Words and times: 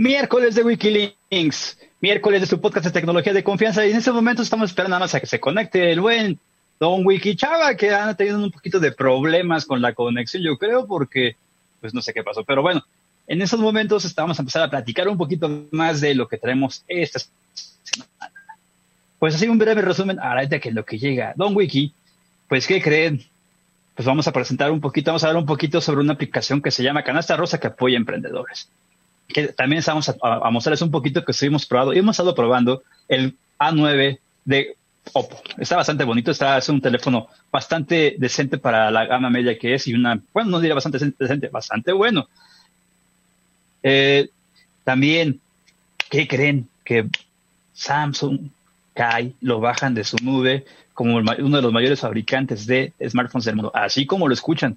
Miércoles 0.00 0.54
de 0.54 0.62
Wikilinks, 0.62 1.76
miércoles 2.00 2.40
de 2.40 2.46
su 2.46 2.58
podcast 2.58 2.86
de 2.86 2.90
tecnología 2.90 3.34
de 3.34 3.44
confianza 3.44 3.84
y 3.84 3.90
en 3.90 3.98
este 3.98 4.10
momento 4.10 4.40
estamos 4.40 4.70
esperando 4.70 4.92
nada 4.92 5.00
más 5.00 5.14
a 5.14 5.20
que 5.20 5.26
se 5.26 5.38
conecte 5.38 5.92
el 5.92 6.00
buen 6.00 6.38
Don 6.78 7.04
Wiki 7.04 7.36
Chava 7.36 7.74
que 7.74 7.90
han 7.90 8.16
tenido 8.16 8.42
un 8.42 8.50
poquito 8.50 8.80
de 8.80 8.92
problemas 8.92 9.66
con 9.66 9.82
la 9.82 9.92
conexión, 9.92 10.42
yo 10.42 10.56
creo, 10.56 10.86
porque 10.86 11.36
pues 11.82 11.92
no 11.92 12.00
sé 12.00 12.14
qué 12.14 12.22
pasó, 12.22 12.44
pero 12.44 12.62
bueno, 12.62 12.82
en 13.26 13.42
estos 13.42 13.60
momentos 13.60 14.06
estamos 14.06 14.38
a 14.38 14.40
empezar 14.40 14.62
a 14.62 14.70
platicar 14.70 15.06
un 15.06 15.18
poquito 15.18 15.66
más 15.70 16.00
de 16.00 16.14
lo 16.14 16.28
que 16.28 16.38
traemos 16.38 16.82
esta 16.88 17.18
semana. 17.82 18.32
Pues 19.18 19.34
así 19.34 19.48
un 19.48 19.58
breve 19.58 19.82
resumen, 19.82 20.18
ahora 20.18 20.46
de 20.46 20.60
que 20.60 20.70
lo 20.70 20.82
que 20.86 20.98
llega 20.98 21.34
Don 21.36 21.54
Wiki, 21.54 21.92
pues 22.48 22.66
¿qué 22.66 22.80
creen? 22.80 23.22
Pues 23.94 24.06
vamos 24.06 24.26
a 24.26 24.32
presentar 24.32 24.70
un 24.70 24.80
poquito, 24.80 25.10
vamos 25.10 25.24
a 25.24 25.26
hablar 25.26 25.42
un 25.42 25.46
poquito 25.46 25.82
sobre 25.82 26.00
una 26.00 26.14
aplicación 26.14 26.62
que 26.62 26.70
se 26.70 26.82
llama 26.82 27.04
Canasta 27.04 27.36
Rosa 27.36 27.60
que 27.60 27.66
apoya 27.66 27.98
emprendedores 27.98 28.70
que 29.30 29.48
también 29.48 29.80
estamos 29.80 30.08
a, 30.08 30.16
a, 30.22 30.50
mostrarles 30.50 30.82
un 30.82 30.90
poquito 30.90 31.24
que 31.24 31.32
estuvimos 31.32 31.66
probando 31.66 31.94
y 31.94 31.98
hemos 31.98 32.14
estado 32.14 32.34
probando 32.34 32.82
el 33.08 33.36
A9 33.58 34.18
de 34.44 34.76
Oppo. 35.12 35.42
Está 35.58 35.76
bastante 35.76 36.04
bonito, 36.04 36.30
está, 36.30 36.58
es 36.58 36.68
un 36.68 36.80
teléfono 36.80 37.28
bastante 37.50 38.14
decente 38.18 38.58
para 38.58 38.90
la 38.90 39.06
gama 39.06 39.30
media 39.30 39.58
que 39.58 39.74
es 39.74 39.86
y 39.88 39.94
una, 39.94 40.20
bueno, 40.32 40.50
no 40.50 40.60
diría 40.60 40.74
bastante 40.74 40.98
decente, 41.18 41.48
bastante 41.48 41.92
bueno. 41.92 42.28
Eh, 43.82 44.28
también, 44.84 45.40
¿qué 46.10 46.28
creen? 46.28 46.68
Que 46.84 47.06
Samsung 47.74 48.50
cae, 48.94 49.32
lo 49.40 49.60
bajan 49.60 49.94
de 49.94 50.04
su 50.04 50.16
nube 50.22 50.64
como 50.92 51.16
uno 51.16 51.56
de 51.56 51.62
los 51.62 51.72
mayores 51.72 52.00
fabricantes 52.00 52.66
de 52.66 52.92
smartphones 53.08 53.46
del 53.46 53.56
mundo, 53.56 53.72
así 53.74 54.06
como 54.06 54.28
lo 54.28 54.34
escuchan. 54.34 54.76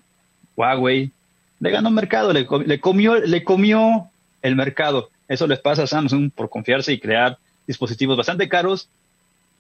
Huawei 0.56 1.12
le 1.60 1.70
ganó 1.70 1.92
mercado, 1.92 2.32
le, 2.32 2.48
le 2.66 2.80
comió, 2.80 3.16
le 3.20 3.44
comió 3.44 4.10
el 4.44 4.56
mercado. 4.56 5.10
Eso 5.28 5.48
les 5.48 5.60
pasa 5.60 5.84
a 5.84 5.88
Samsung 5.88 6.32
por 6.32 6.50
confiarse 6.50 6.94
y 6.94 7.00
crear 7.00 7.40
dispositivos 7.66 8.18
bastante 8.18 8.48
caros 8.48 8.88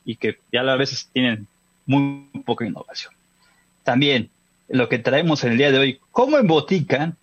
y 0.05 0.17
que 0.17 0.37
ya 0.51 0.61
a 0.61 0.75
veces 0.75 1.09
tienen 1.11 1.47
muy 1.87 2.29
poca 2.45 2.65
innovación. 2.65 3.13
También 3.83 4.29
lo 4.67 4.89
que 4.89 4.99
traemos 4.99 5.43
en 5.43 5.53
el 5.53 5.57
día 5.57 5.71
de 5.71 5.79
hoy, 5.79 5.99
como 6.11 6.37
en 6.37 6.47
Botica, 6.47 7.13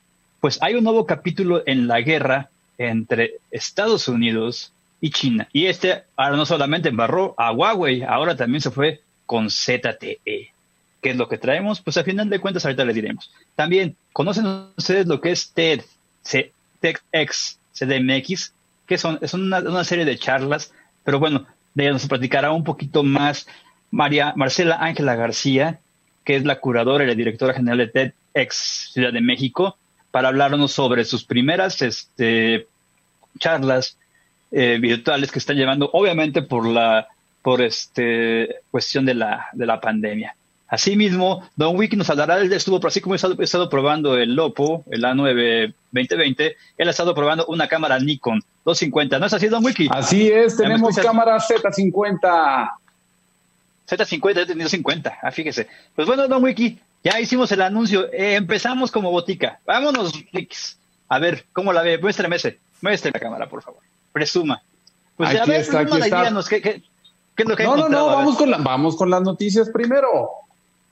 pues 0.40 0.58
hay 0.62 0.74
un 0.74 0.84
nuevo 0.84 1.06
capítulo 1.06 1.62
en 1.66 1.86
la 1.86 2.00
guerra 2.00 2.50
entre 2.78 3.34
Estados 3.50 4.08
Unidos 4.08 4.72
y 5.00 5.10
China. 5.10 5.48
Y 5.52 5.66
este 5.66 6.02
ahora 6.16 6.36
no 6.36 6.46
solamente 6.46 6.88
embarró 6.88 7.34
a 7.36 7.52
Huawei, 7.52 8.02
ahora 8.02 8.36
también 8.36 8.62
se 8.62 8.70
fue 8.70 9.00
con 9.26 9.50
ZTE. 9.50 10.52
¿Qué 11.02 11.10
es 11.10 11.16
lo 11.16 11.28
que 11.28 11.38
traemos? 11.38 11.80
Pues 11.80 11.96
al 11.96 12.04
final 12.04 12.28
de 12.28 12.40
cuentas 12.40 12.64
ahorita 12.64 12.84
les 12.84 12.94
diremos. 12.94 13.30
También, 13.54 13.96
¿conocen 14.12 14.46
ustedes 14.76 15.06
lo 15.06 15.20
que 15.20 15.30
es 15.30 15.50
TED? 15.52 15.82
TechX 16.80 17.58
CDMX, 17.72 18.52
que 18.86 18.98
son, 18.98 19.18
es 19.22 19.34
una, 19.34 19.84
serie 19.84 20.04
de 20.04 20.18
charlas, 20.18 20.72
pero 21.04 21.18
bueno, 21.18 21.46
de 21.74 21.84
ella 21.84 21.92
nos 21.92 22.06
platicará 22.06 22.52
un 22.52 22.64
poquito 22.64 23.02
más 23.02 23.46
María 23.90 24.32
Marcela 24.36 24.76
Ángela 24.80 25.14
García, 25.14 25.80
que 26.24 26.36
es 26.36 26.44
la 26.44 26.60
curadora 26.60 27.04
y 27.04 27.06
la 27.06 27.14
directora 27.14 27.54
general 27.54 27.78
de 27.78 28.12
TEDx 28.34 28.90
Ciudad 28.92 29.12
de 29.12 29.20
México, 29.20 29.76
para 30.10 30.28
hablarnos 30.28 30.72
sobre 30.72 31.04
sus 31.04 31.24
primeras 31.24 31.80
este, 31.82 32.66
charlas 33.38 33.96
eh, 34.50 34.78
virtuales 34.80 35.30
que 35.30 35.38
están 35.38 35.56
llevando, 35.56 35.88
obviamente 35.92 36.42
por 36.42 36.66
la 36.66 37.08
por 37.42 37.62
este 37.62 38.56
cuestión 38.70 39.06
de 39.06 39.14
la, 39.14 39.48
de 39.52 39.66
la 39.66 39.80
pandemia. 39.80 40.34
Asimismo, 40.70 41.42
Don 41.56 41.76
Wiki 41.76 41.96
nos 41.96 42.08
hablará, 42.10 42.38
él 42.38 42.52
estuvo, 42.52 42.80
así 42.86 43.00
como 43.00 43.16
he 43.16 43.16
estado, 43.16 43.68
probando 43.68 44.16
el 44.16 44.36
Lopo, 44.36 44.84
el 44.88 45.02
A9 45.02 45.74
2020, 45.90 46.56
él 46.78 46.88
ha 46.88 46.90
estado 46.92 47.12
probando 47.12 47.44
una 47.46 47.66
cámara 47.66 47.98
Nikon 47.98 48.40
250. 48.64 49.18
¿No 49.18 49.26
es 49.26 49.32
así, 49.32 49.48
Don 49.48 49.64
Wiki? 49.64 49.88
Así 49.90 50.28
es, 50.30 50.56
tenemos 50.56 50.94
cámara 50.94 51.38
Z50. 51.38 52.70
Z50, 53.88 54.42
he 54.42 54.46
tenido 54.46 54.68
50, 54.68 55.18
ah, 55.20 55.30
fíjese. 55.32 55.66
Pues 55.96 56.06
bueno, 56.06 56.28
Don 56.28 56.44
Wiki, 56.44 56.78
ya 57.02 57.18
hicimos 57.18 57.50
el 57.50 57.62
anuncio, 57.62 58.06
eh, 58.12 58.36
empezamos 58.36 58.92
como 58.92 59.10
botica. 59.10 59.58
Vámonos, 59.66 60.12
Rix. 60.32 60.78
A 61.08 61.18
ver, 61.18 61.46
¿cómo 61.52 61.72
la 61.72 61.82
ve? 61.82 61.98
Muéstrame 61.98 62.36
ese, 62.36 62.60
muestre 62.80 63.10
la 63.12 63.18
cámara, 63.18 63.48
por 63.48 63.60
favor. 63.60 63.80
Presuma. 64.12 64.62
Pues 65.16 65.32
ya 65.32 65.44
ver, 65.44 65.62
está, 65.62 65.80
aquí 65.80 65.98
está. 65.98 66.32
¿qué, 66.48 66.62
qué, 66.62 66.82
qué 67.34 67.42
es 67.42 67.48
lo 67.48 67.56
que 67.56 67.64
no, 67.64 67.76
no, 67.76 67.88
no, 67.88 68.06
vamos 68.06 68.36
con, 68.36 68.48
la, 68.52 68.58
vamos 68.58 68.94
con 68.94 69.10
las 69.10 69.22
noticias 69.22 69.68
primero. 69.70 70.30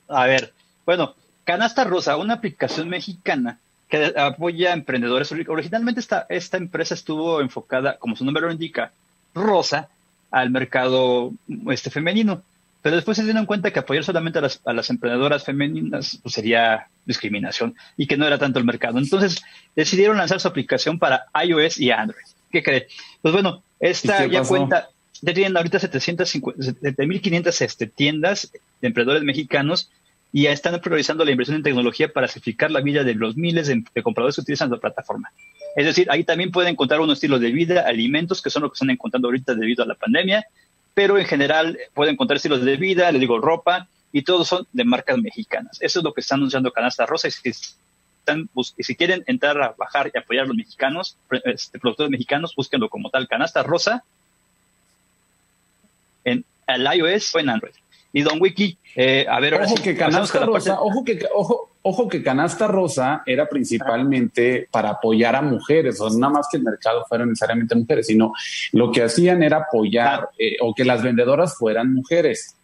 A 0.09 0.27
ver, 0.27 0.53
bueno, 0.87 1.15
Canasta 1.45 1.85
Rosa, 1.85 2.17
una 2.17 2.35
aplicación 2.35 2.89
mexicana 2.89 3.59
que 3.89 4.13
apoya 4.17 4.71
a 4.71 4.75
emprendedores. 4.75 5.33
Originalmente 5.33 6.01
esta, 6.01 6.27
esta 6.29 6.57
empresa 6.57 6.95
estuvo 6.95 7.41
enfocada, 7.41 7.97
como 7.99 8.17
su 8.17 8.25
nombre 8.25 8.43
lo 8.43 8.53
indica, 8.53 8.93
rosa, 9.35 9.89
al 10.31 10.51
mercado 10.51 11.33
este, 11.71 11.91
femenino. 11.91 12.43
Pero 12.83 12.97
después 12.97 13.17
se 13.17 13.25
dieron 13.25 13.47
cuenta 13.47 13.73
que 13.73 13.81
apoyar 13.81 14.05
solamente 14.05 14.39
a 14.39 14.43
las, 14.43 14.61
a 14.65 14.73
las 14.73 14.89
emprendedoras 14.91 15.45
femeninas 15.45 16.21
pues, 16.23 16.35
sería 16.35 16.87
discriminación 17.05 17.75
y 17.97 18.07
que 18.07 18.17
no 18.17 18.27
era 18.27 18.39
tanto 18.39 18.59
el 18.59 18.65
mercado. 18.65 18.99
Entonces 18.99 19.43
decidieron 19.75 20.17
lanzar 20.17 20.39
su 20.41 20.49
aplicación 20.49 20.99
para 20.99 21.27
iOS 21.45 21.81
y 21.81 21.91
Android. 21.91 22.25
¿Qué 22.53 22.63
creen? 22.63 22.85
Pues 23.21 23.35
bueno, 23.35 23.63
esta 23.81 24.27
ya 24.27 24.43
cuenta, 24.43 24.91
ya 25.23 25.35
tienen 25.35 25.57
ahorita 25.57 25.79
7.500 25.81 27.61
este, 27.63 27.87
tiendas 27.87 28.53
de 28.81 28.87
emprendedores 28.87 29.25
mexicanos 29.25 29.91
y 30.33 30.47
están 30.47 30.79
priorizando 30.81 31.25
la 31.25 31.31
inversión 31.31 31.57
en 31.57 31.63
tecnología 31.63 32.13
para 32.13 32.29
simplificar 32.29 32.71
la 32.71 32.81
vida 32.81 33.03
de 33.03 33.15
los 33.15 33.37
miles 33.37 33.67
de, 33.67 34.03
compradores 34.03 34.37
que 34.37 34.43
utilizan 34.43 34.71
la 34.71 34.77
plataforma. 34.77 35.33
Es 35.75 35.87
decir, 35.87 36.09
ahí 36.11 36.25
también 36.25 36.51
pueden 36.51 36.73
encontrar 36.73 37.01
unos 37.01 37.19
estilos 37.19 37.41
de 37.41 37.51
vida, 37.51 37.87
alimentos, 37.87 38.43
que 38.43 38.51
son 38.51 38.63
lo 38.63 38.71
que 38.71 38.75
están 38.75 38.91
encontrando 38.91 39.29
ahorita 39.29 39.55
debido 39.55 39.85
a 39.85 39.87
la 39.87 39.95
pandemia, 39.95 40.47
pero 40.95 41.19
en 41.19 41.25
general 41.25 41.79
pueden 41.95 42.15
encontrar 42.15 42.37
estilos 42.37 42.65
de 42.65 42.77
vida, 42.77 43.11
les 43.11 43.21
digo 43.21 43.39
ropa, 43.39 43.89
y 44.13 44.23
todos 44.23 44.49
son 44.49 44.67
de 44.73 44.85
marcas 44.85 45.19
mexicanas. 45.19 45.79
Eso 45.81 46.01
es 46.01 46.05
lo 46.05 46.13
que 46.13 46.21
están 46.21 46.41
anunciando 46.41 46.73
Canasta 46.73 47.07
Rosa. 47.07 47.29
Y 47.29 47.31
si, 47.31 47.51
están, 47.51 48.49
y 48.77 48.83
si 48.83 48.97
quieren 48.97 49.23
entrar 49.27 49.61
a 49.63 49.75
bajar 49.77 50.11
y 50.13 50.19
apoyar 50.19 50.45
a 50.45 50.49
los 50.49 50.57
mexicanos, 50.57 51.17
este, 51.45 51.79
productores 51.79 52.11
mexicanos, 52.11 52.55
búsquenlo 52.57 52.89
como 52.89 53.11
tal, 53.11 53.29
Canasta 53.29 53.63
Rosa, 53.63 54.03
en 56.25 56.45
el 56.67 56.89
iOS 56.95 57.35
o 57.35 57.39
en 57.39 57.51
Android. 57.51 57.75
Y 58.13 58.23
Don 58.23 58.41
Wiki, 58.41 58.79
eh, 58.97 59.27
a 59.29 59.39
ver, 59.39 59.55
ojo 59.55 59.75
que 59.83 59.95
Canasta 59.95 60.45
Rosa, 60.45 60.81
ojo 60.81 61.05
que 61.05 61.19
ojo, 61.35 61.71
ojo 61.83 62.09
que 62.09 62.23
Canasta 62.23 62.67
Rosa 62.67 63.23
era 63.27 63.49
principalmente 63.49 64.67
para 64.71 64.91
apoyar 64.91 65.37
a 65.37 65.43
mujeres, 65.43 66.01
o 66.01 66.09
nada 66.11 66.33
más 66.33 66.49
que 66.51 66.57
el 66.57 66.63
mercado 66.63 67.05
fuera 67.07 67.27
necesariamente 67.27 67.75
mujeres, 67.75 68.07
sino 68.07 68.33
lo 68.73 68.91
que 68.91 69.03
hacían 69.03 69.43
era 69.43 69.59
apoyar 69.59 70.31
eh, 70.39 70.57
o 70.61 70.75
que 70.75 70.85
las 70.85 71.03
vendedoras 71.03 71.57
fueran 71.57 71.93
mujeres. 71.93 72.57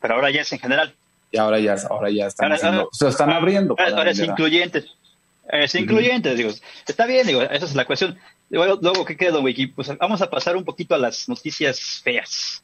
Pero 0.00 0.14
ahora 0.14 0.30
ya 0.30 0.42
es 0.42 0.52
en 0.52 0.60
general. 0.60 0.94
Y 1.32 1.38
ahora 1.38 1.58
ya, 1.58 1.76
ahora 1.88 2.10
ya 2.10 2.26
están, 2.26 2.52
están 2.52 3.30
abriendo. 3.30 3.74
Ahora, 3.78 4.10
es 4.10 4.18
incluyente. 4.18 4.84
Es 5.48 5.74
incluyente, 5.74 6.34
digo. 6.34 6.50
Está 6.86 7.06
bien, 7.06 7.26
digo, 7.26 7.42
esa 7.42 7.64
es 7.64 7.74
la 7.74 7.86
cuestión. 7.86 8.18
Luego, 8.50 8.78
luego 8.82 9.04
¿qué 9.04 9.16
queda, 9.16 9.32
Don 9.32 9.44
Wiki? 9.44 9.68
Pues 9.68 9.96
vamos 9.96 10.20
a 10.20 10.28
pasar 10.28 10.56
un 10.56 10.64
poquito 10.64 10.94
a 10.94 10.98
las 10.98 11.28
noticias 11.28 12.00
feas. 12.04 12.62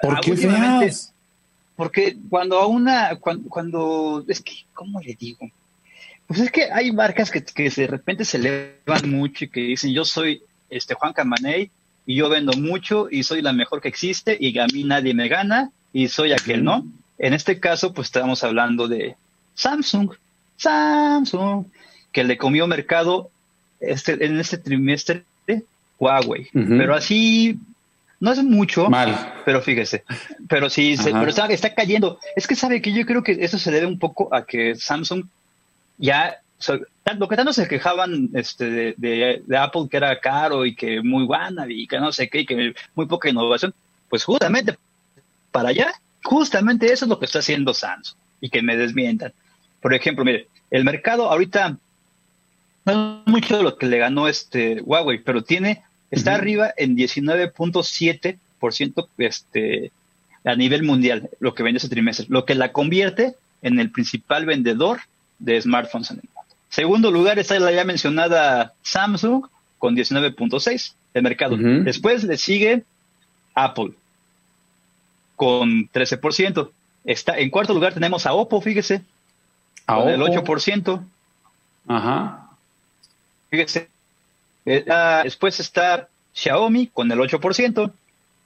¿Por 0.00 0.20
qué 0.20 0.34
feas? 0.34 1.12
Porque 1.80 2.14
cuando 2.28 2.58
a 2.58 2.66
una, 2.66 3.16
cuando, 3.16 4.22
es 4.28 4.42
que, 4.42 4.52
¿cómo 4.74 5.00
le 5.00 5.14
digo? 5.14 5.50
Pues 6.26 6.40
es 6.40 6.50
que 6.50 6.70
hay 6.70 6.92
marcas 6.92 7.30
que, 7.30 7.42
que 7.42 7.70
de 7.70 7.86
repente 7.86 8.26
se 8.26 8.36
elevan 8.36 9.10
mucho 9.10 9.46
y 9.46 9.48
que 9.48 9.60
dicen, 9.62 9.90
yo 9.94 10.04
soy 10.04 10.42
este 10.68 10.92
Juan 10.92 11.14
Camaney 11.14 11.70
y 12.04 12.16
yo 12.16 12.28
vendo 12.28 12.52
mucho 12.52 13.08
y 13.10 13.22
soy 13.22 13.40
la 13.40 13.54
mejor 13.54 13.80
que 13.80 13.88
existe 13.88 14.36
y 14.38 14.58
a 14.58 14.66
mí 14.66 14.84
nadie 14.84 15.14
me 15.14 15.28
gana 15.28 15.70
y 15.90 16.08
soy 16.08 16.32
aquel, 16.32 16.64
¿no? 16.64 16.84
En 17.16 17.32
este 17.32 17.58
caso, 17.58 17.94
pues 17.94 18.08
estamos 18.08 18.44
hablando 18.44 18.86
de 18.86 19.16
Samsung, 19.54 20.10
Samsung, 20.58 21.64
que 22.12 22.24
le 22.24 22.36
comió 22.36 22.66
mercado 22.66 23.30
este, 23.80 24.22
en 24.22 24.38
este 24.38 24.58
trimestre 24.58 25.24
Huawei. 25.98 26.46
Pero 26.52 26.94
así, 26.94 27.58
no 28.20 28.32
es 28.32 28.44
mucho, 28.44 28.90
Mal. 28.90 29.34
pero 29.46 29.62
fíjese, 29.62 30.04
pero 30.46 30.68
sí, 30.68 30.96
se, 30.96 31.10
pero 31.10 31.28
está, 31.28 31.46
está, 31.46 31.74
cayendo. 31.74 32.18
Es 32.36 32.46
que 32.46 32.54
sabe 32.54 32.82
que 32.82 32.92
yo 32.92 33.06
creo 33.06 33.22
que 33.22 33.32
eso 33.40 33.58
se 33.58 33.70
debe 33.70 33.86
un 33.86 33.98
poco 33.98 34.32
a 34.34 34.44
que 34.44 34.76
Samsung 34.76 35.24
ya, 35.96 36.38
lo 37.18 37.28
que 37.28 37.36
tanto 37.36 37.52
se 37.54 37.66
quejaban 37.66 38.28
este, 38.34 38.94
de, 38.96 39.42
de, 39.44 39.56
Apple 39.56 39.88
que 39.90 39.96
era 39.96 40.20
caro 40.20 40.66
y 40.66 40.74
que 40.74 41.02
muy 41.02 41.24
buena 41.24 41.64
y 41.68 41.86
que 41.86 41.98
no 41.98 42.12
sé 42.12 42.28
qué, 42.28 42.40
y 42.40 42.46
que 42.46 42.74
muy 42.94 43.06
poca 43.06 43.30
innovación, 43.30 43.74
pues 44.10 44.24
justamente 44.24 44.76
para 45.50 45.70
allá, 45.70 45.92
justamente 46.22 46.92
eso 46.92 47.06
es 47.06 47.08
lo 47.08 47.18
que 47.18 47.24
está 47.24 47.38
haciendo 47.38 47.72
Samsung 47.72 48.18
y 48.40 48.50
que 48.50 48.62
me 48.62 48.76
desmientan. 48.76 49.32
Por 49.80 49.94
ejemplo, 49.94 50.26
mire, 50.26 50.46
el 50.70 50.84
mercado 50.84 51.30
ahorita 51.30 51.78
no 52.84 53.22
es 53.26 53.32
mucho 53.32 53.56
de 53.56 53.62
lo 53.62 53.76
que 53.76 53.86
le 53.86 53.98
ganó 53.98 54.28
este 54.28 54.82
Huawei, 54.82 55.18
pero 55.18 55.42
tiene 55.42 55.82
Está 56.10 56.34
arriba 56.34 56.74
en 56.76 56.96
19.7% 56.96 59.08
este, 59.18 59.92
a 60.44 60.56
nivel 60.56 60.82
mundial, 60.82 61.30
lo 61.38 61.54
que 61.54 61.62
vende 61.62 61.78
ese 61.78 61.88
trimestre, 61.88 62.26
lo 62.28 62.44
que 62.44 62.54
la 62.54 62.72
convierte 62.72 63.36
en 63.62 63.78
el 63.78 63.90
principal 63.90 64.46
vendedor 64.46 65.00
de 65.38 65.60
smartphones 65.60 66.10
en 66.10 66.16
el 66.16 66.22
mundo. 66.24 66.40
Segundo 66.68 67.10
lugar 67.10 67.38
está 67.38 67.58
la 67.58 67.72
ya 67.72 67.84
mencionada 67.84 68.74
Samsung 68.82 69.46
con 69.78 69.96
19.6% 69.96 70.92
de 71.14 71.22
mercado. 71.22 71.56
Después 71.56 72.24
le 72.24 72.36
sigue 72.36 72.84
Apple 73.54 73.92
con 75.36 75.88
13%. 75.90 76.70
Está, 77.04 77.38
en 77.38 77.50
cuarto 77.50 77.74
lugar 77.74 77.94
tenemos 77.94 78.26
a 78.26 78.34
Oppo, 78.34 78.60
fíjese, 78.60 79.02
con 79.86 80.08
el 80.08 80.20
8%. 80.20 81.04
Ajá. 81.88 82.50
Fíjese, 83.50 83.88
después 85.24 85.60
está 85.60 86.08
Xiaomi 86.32 86.88
con 86.88 87.10
el 87.10 87.18
8%. 87.18 87.92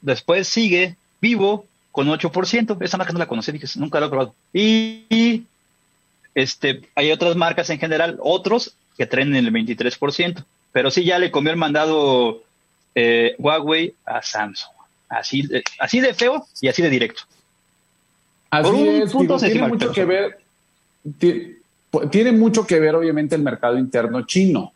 Después 0.00 0.49
sigue 0.49 0.97
Vivo 1.21 1.67
con 1.93 2.09
8%. 2.09 2.76
Esa 2.82 2.97
marca 2.97 3.12
no 3.12 3.19
la 3.19 3.29
conocí, 3.29 3.53
nunca 3.76 4.00
la 4.00 4.06
he 4.06 4.09
probado. 4.09 4.35
Y, 4.53 5.44
este, 6.35 6.82
hay 6.94 7.12
otras 7.12 7.37
marcas 7.37 7.71
en 7.71 7.79
general, 7.79 8.19
otros 8.21 8.76
que 8.97 9.06
traen 9.06 9.35
el 9.35 9.53
23%. 9.53 10.44
Pero 10.73 10.91
sí 10.91 11.05
ya 11.05 11.19
le 11.19 11.31
comió 11.31 11.53
el 11.53 11.59
mandado 11.59 12.43
eh, 12.94 13.35
Huawei 13.38 13.94
a 14.05 14.23
Samsung. 14.23 14.73
Así, 15.09 15.49
así 15.79 16.00
de 16.00 16.15
feo 16.15 16.47
y 16.61 16.69
así 16.69 16.82
de 16.82 16.91
directo. 16.91 17.23
Así 18.50 18.88
es, 18.88 19.12
tiene 19.12 19.69
mucho 19.69 19.93
que 19.93 20.05
ver, 20.05 20.38
tiene 22.11 22.32
mucho 22.32 22.67
que 22.67 22.79
ver 22.79 22.94
obviamente 22.94 23.35
el 23.35 23.43
mercado 23.43 23.79
interno 23.79 24.25
chino. 24.26 24.73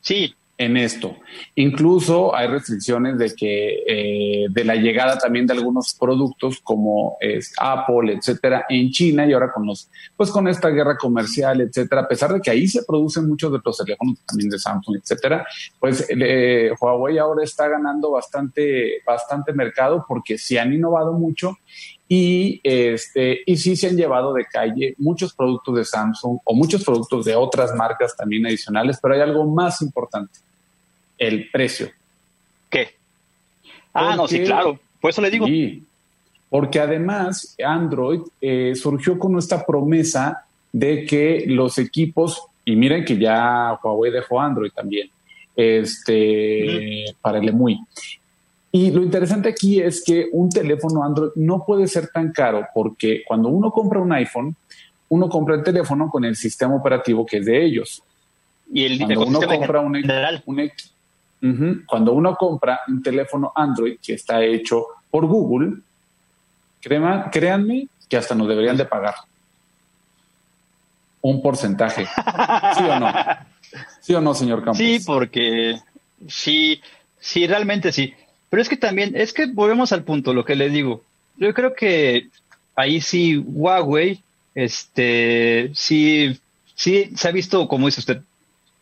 Sí, 0.00 0.34
en 0.58 0.76
esto. 0.76 1.16
Incluso 1.54 2.34
hay 2.34 2.46
restricciones 2.46 3.18
de 3.18 3.34
que 3.34 3.82
eh, 3.86 4.46
de 4.50 4.64
la 4.64 4.76
llegada 4.76 5.18
también 5.18 5.46
de 5.46 5.54
algunos 5.54 5.94
productos 5.94 6.60
como 6.62 7.16
es 7.20 7.52
Apple, 7.58 8.14
etcétera, 8.14 8.66
en 8.68 8.90
China 8.90 9.26
y 9.26 9.32
ahora 9.32 9.52
con 9.52 9.66
los, 9.66 9.90
pues 10.16 10.30
con 10.30 10.46
esta 10.48 10.68
guerra 10.68 10.96
comercial, 10.96 11.60
etcétera, 11.60 12.02
a 12.02 12.08
pesar 12.08 12.32
de 12.32 12.40
que 12.40 12.50
ahí 12.50 12.68
se 12.68 12.84
producen 12.84 13.28
muchos 13.28 13.52
de 13.52 13.58
los 13.64 13.76
teléfonos 13.78 14.18
también 14.26 14.50
de 14.50 14.58
Samsung, 14.58 14.96
etcétera, 15.02 15.46
pues 15.80 16.06
eh, 16.10 16.70
Huawei 16.80 17.18
ahora 17.18 17.44
está 17.44 17.68
ganando 17.68 18.10
bastante, 18.12 19.02
bastante 19.06 19.52
mercado 19.52 20.04
porque 20.06 20.38
se 20.38 20.60
han 20.60 20.72
innovado 20.72 21.12
mucho 21.14 21.56
y 22.14 22.60
este 22.62 23.40
y 23.46 23.56
sí 23.56 23.74
se 23.74 23.88
han 23.88 23.96
llevado 23.96 24.34
de 24.34 24.44
calle 24.44 24.94
muchos 24.98 25.32
productos 25.32 25.74
de 25.76 25.82
Samsung 25.82 26.40
o 26.44 26.54
muchos 26.54 26.84
productos 26.84 27.24
de 27.24 27.34
otras 27.34 27.74
marcas 27.74 28.14
también 28.14 28.44
adicionales, 28.44 28.98
pero 29.00 29.14
hay 29.14 29.22
algo 29.22 29.46
más 29.46 29.80
importante, 29.80 30.38
el 31.16 31.48
precio. 31.50 31.88
¿Qué? 32.68 32.96
Ah, 33.94 34.14
no, 34.14 34.28
sí, 34.28 34.44
claro. 34.44 34.78
Por 35.00 35.08
eso 35.08 35.22
le 35.22 35.30
digo. 35.30 35.46
Sí, 35.46 35.84
porque 36.50 36.80
además 36.80 37.56
Android 37.64 38.20
eh, 38.42 38.74
surgió 38.74 39.18
con 39.18 39.38
esta 39.38 39.64
promesa 39.64 40.44
de 40.70 41.06
que 41.06 41.44
los 41.46 41.78
equipos, 41.78 42.42
y 42.62 42.76
miren 42.76 43.06
que 43.06 43.16
ya 43.16 43.80
Huawei 43.82 44.12
dejó 44.12 44.38
Android 44.38 44.70
también, 44.72 45.08
este, 45.56 47.06
para 47.22 47.38
el 47.38 47.48
EMUI. 47.48 47.80
Y 48.74 48.90
lo 48.90 49.02
interesante 49.02 49.50
aquí 49.50 49.80
es 49.80 50.02
que 50.02 50.28
un 50.32 50.48
teléfono 50.48 51.04
Android 51.04 51.32
no 51.36 51.62
puede 51.64 51.86
ser 51.86 52.08
tan 52.08 52.32
caro 52.32 52.66
porque 52.74 53.22
cuando 53.26 53.50
uno 53.50 53.70
compra 53.70 54.00
un 54.00 54.12
iPhone, 54.12 54.56
uno 55.10 55.28
compra 55.28 55.56
el 55.56 55.62
teléfono 55.62 56.08
con 56.08 56.24
el 56.24 56.36
sistema 56.36 56.74
operativo 56.74 57.26
que 57.26 57.36
es 57.36 57.44
de 57.44 57.62
ellos. 57.62 58.02
Y 58.72 58.84
el 58.84 58.98
cuando 58.98 59.26
uno 59.26 59.40
compra 59.46 59.80
un, 59.80 61.84
cuando 61.86 62.12
uno 62.14 62.34
compra 62.34 62.80
un 62.88 63.02
teléfono 63.02 63.52
Android 63.54 63.98
que 64.02 64.14
está 64.14 64.42
hecho 64.42 64.86
por 65.10 65.26
Google, 65.26 65.74
créanme 66.80 67.88
que 68.08 68.16
hasta 68.16 68.34
nos 68.34 68.48
deberían 68.48 68.78
de 68.78 68.86
pagar 68.86 69.16
un 71.20 71.42
porcentaje. 71.42 72.06
¿Sí 72.76 72.84
o 72.84 73.00
no? 73.00 73.12
¿Sí 74.00 74.14
o 74.14 74.20
no, 74.20 74.34
señor 74.34 74.60
Campos? 74.60 74.78
Sí, 74.78 75.00
porque 75.04 75.78
sí, 76.26 76.80
sí, 77.18 77.46
realmente 77.46 77.92
sí. 77.92 78.14
Pero 78.52 78.60
es 78.60 78.68
que 78.68 78.76
también, 78.76 79.16
es 79.16 79.32
que 79.32 79.46
volvemos 79.46 79.92
al 79.92 80.04
punto, 80.04 80.34
lo 80.34 80.44
que 80.44 80.56
le 80.56 80.68
digo. 80.68 81.02
Yo 81.38 81.54
creo 81.54 81.72
que 81.72 82.28
ahí 82.76 83.00
sí 83.00 83.38
Huawei, 83.38 84.22
este, 84.54 85.70
sí, 85.72 86.38
sí 86.74 87.10
se 87.16 87.28
ha 87.28 87.32
visto, 87.32 87.66
como 87.66 87.86
dice 87.86 88.00
usted, 88.00 88.20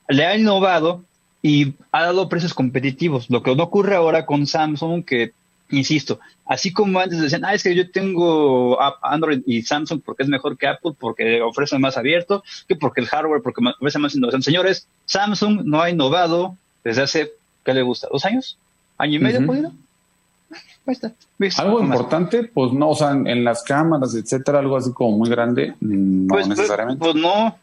le 0.08 0.26
ha 0.26 0.36
innovado 0.36 1.04
y 1.40 1.74
ha 1.92 2.02
dado 2.02 2.28
precios 2.28 2.52
competitivos. 2.52 3.30
Lo 3.30 3.44
que 3.44 3.54
no 3.54 3.62
ocurre 3.62 3.94
ahora 3.94 4.26
con 4.26 4.44
Samsung, 4.48 5.04
que, 5.04 5.34
insisto, 5.70 6.18
así 6.46 6.72
como 6.72 6.98
antes 6.98 7.20
decían, 7.20 7.44
ah, 7.44 7.54
es 7.54 7.62
que 7.62 7.76
yo 7.76 7.92
tengo 7.92 8.76
Android 9.04 9.42
y 9.46 9.62
Samsung 9.62 10.02
porque 10.04 10.24
es 10.24 10.28
mejor 10.28 10.58
que 10.58 10.66
Apple, 10.66 10.94
porque 10.98 11.42
ofrece 11.42 11.78
más 11.78 11.96
abierto, 11.96 12.42
que 12.66 12.74
porque 12.74 13.02
el 13.02 13.06
hardware, 13.06 13.40
porque 13.40 13.62
ofrece 13.78 14.00
más 14.00 14.16
innovación. 14.16 14.42
Señores, 14.42 14.88
Samsung 15.04 15.62
no 15.62 15.80
ha 15.80 15.90
innovado 15.90 16.56
desde 16.82 17.02
hace, 17.02 17.32
¿qué 17.64 17.72
le 17.72 17.82
gusta? 17.82 18.08
¿Dos 18.10 18.24
años? 18.24 18.58
Año 19.00 19.16
y 19.16 19.18
medio, 19.18 19.46
podido. 19.46 19.72
Ahí 20.86 20.92
está. 20.94 21.12
Algo 21.62 21.80
importante, 21.80 22.44
pues 22.44 22.72
no, 22.72 22.90
o 22.90 22.94
sea, 22.94 23.10
en, 23.12 23.44
las 23.44 23.62
cámaras, 23.62 24.14
etcétera, 24.14 24.58
algo 24.58 24.76
así 24.76 24.92
como 24.92 25.18
muy 25.18 25.28
grande, 25.28 25.74
mm, 25.80 26.26
no 26.26 26.34
pues, 26.34 26.46
pues, 26.46 26.58
necesariamente. 26.58 27.04
Pues, 27.04 27.14
no. 27.14 27.56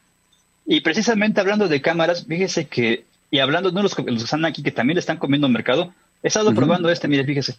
Y 0.65 0.81
precisamente 0.81 1.39
hablando 1.39 1.67
de 1.67 1.81
cámaras, 1.81 2.25
fíjese 2.25 2.67
que, 2.67 3.05
y 3.31 3.39
hablando 3.39 3.71
de 3.71 3.83
los, 3.83 3.95
que 3.95 4.03
están 4.07 4.45
aquí 4.45 4.63
que 4.63 4.71
también 4.71 4.95
le 4.95 4.99
están 4.99 5.17
comiendo 5.17 5.47
mercado, 5.49 5.93
he 6.23 6.27
estado 6.27 6.53
probando 6.53 6.89
este, 6.89 7.07
mire, 7.07 7.23
fíjese. 7.23 7.55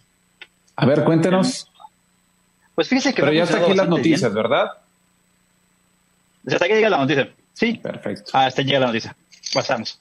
A 0.75 0.85
ver, 0.85 1.03
cuéntenos. 1.03 1.69
Pues 2.75 2.87
fíjese 2.87 3.13
que. 3.13 3.21
Pero 3.21 3.33
ya 3.33 3.43
está 3.43 3.57
aquí 3.57 3.73
las 3.73 3.89
noticias, 3.89 4.33
¿verdad? 4.33 4.71
Hasta 6.47 6.65
aquí 6.65 6.73
llega 6.73 6.89
la 6.89 6.97
noticia. 6.97 7.29
Sí. 7.53 7.73
Perfecto. 7.73 8.31
Hasta 8.33 8.61
llega 8.61 8.79
la 8.79 8.87
noticia. 8.87 9.15
Pasamos. 9.53 9.99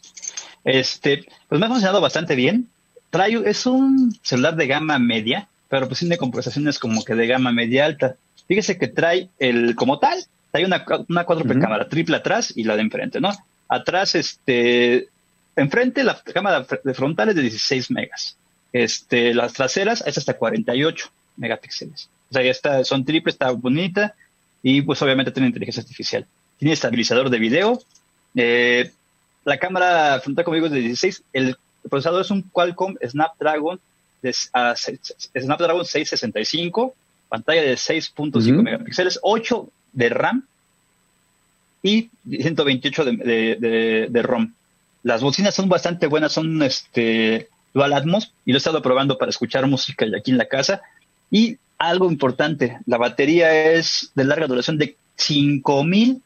Este, 0.64 1.26
pues 1.48 1.58
me 1.58 1.66
ha 1.66 1.68
funcionado 1.68 2.00
bastante 2.00 2.34
bien 2.34 2.68
trae, 3.10 3.42
es 3.48 3.66
un 3.66 4.16
celular 4.22 4.56
de 4.56 4.66
gama 4.66 4.98
media, 4.98 5.48
pero 5.68 5.86
pues 5.86 6.00
tiene 6.00 6.16
compensaciones 6.18 6.78
como 6.78 7.04
que 7.04 7.14
de 7.14 7.26
gama 7.26 7.52
media 7.52 7.86
alta. 7.86 8.16
Fíjese 8.46 8.78
que 8.78 8.88
trae 8.88 9.28
el, 9.38 9.74
como 9.74 9.98
tal, 9.98 10.24
trae 10.50 10.64
una, 10.64 10.84
una 11.08 11.24
cuádruple 11.24 11.58
cámara, 11.60 11.88
triple 11.88 12.16
atrás 12.16 12.52
y 12.56 12.64
la 12.64 12.76
de 12.76 12.82
enfrente, 12.82 13.20
¿no? 13.20 13.30
Atrás, 13.68 14.14
este, 14.14 15.08
enfrente 15.56 16.04
la 16.04 16.20
cámara 16.22 16.66
de 16.84 16.94
frontal 16.94 17.28
es 17.28 17.36
de 17.36 17.42
16 17.42 17.90
megas. 17.90 18.36
Este, 18.72 19.34
las 19.34 19.52
traseras 19.52 20.02
es 20.06 20.18
hasta 20.18 20.34
48 20.34 21.10
megapíxeles. 21.36 22.08
O 22.30 22.34
sea, 22.34 22.42
ya 22.42 22.50
está, 22.50 22.84
son 22.84 23.04
triple, 23.04 23.30
está 23.30 23.50
bonita 23.50 24.14
y 24.62 24.82
pues 24.82 25.00
obviamente 25.02 25.32
tiene 25.32 25.48
inteligencia 25.48 25.82
artificial. 25.82 26.26
Tiene 26.58 26.74
estabilizador 26.74 27.30
de 27.30 27.38
video. 27.38 27.82
Eh, 28.34 28.90
la 29.44 29.58
cámara 29.58 30.20
frontal, 30.20 30.44
como 30.44 30.56
digo, 30.56 30.66
es 30.66 30.72
de 30.72 30.80
16. 30.80 31.22
El 31.32 31.56
el 31.88 31.90
procesador 31.90 32.20
es 32.20 32.30
un 32.30 32.42
Qualcomm 32.42 32.96
Snapdragon, 33.02 33.80
de, 34.20 34.34
Snapdragon 34.34 35.86
665, 35.86 36.94
pantalla 37.30 37.62
de 37.62 37.74
6.5 37.74 38.62
megapíxeles, 38.62 39.18
8 39.22 39.68
de 39.94 40.08
RAM 40.10 40.44
y 41.82 42.10
128 42.28 43.04
de, 43.06 44.06
de, 44.10 44.22
ROM. 44.22 44.52
Las 45.02 45.22
bocinas 45.22 45.54
son 45.54 45.70
bastante 45.70 46.08
buenas, 46.08 46.32
son 46.32 46.62
este, 46.62 47.48
Dual 47.72 47.94
Atmos 47.94 48.34
y 48.44 48.52
lo 48.52 48.56
he 48.56 48.58
estado 48.58 48.82
probando 48.82 49.16
para 49.16 49.30
escuchar 49.30 49.66
música 49.66 50.04
aquí 50.14 50.30
en 50.30 50.38
la 50.38 50.46
casa. 50.46 50.82
Y 51.30 51.56
algo 51.78 52.10
importante, 52.10 52.80
la 52.84 52.98
batería 52.98 53.72
es 53.72 54.12
de 54.14 54.24
larga 54.24 54.46
duración 54.46 54.76
de 54.76 54.94
5000 55.16 56.20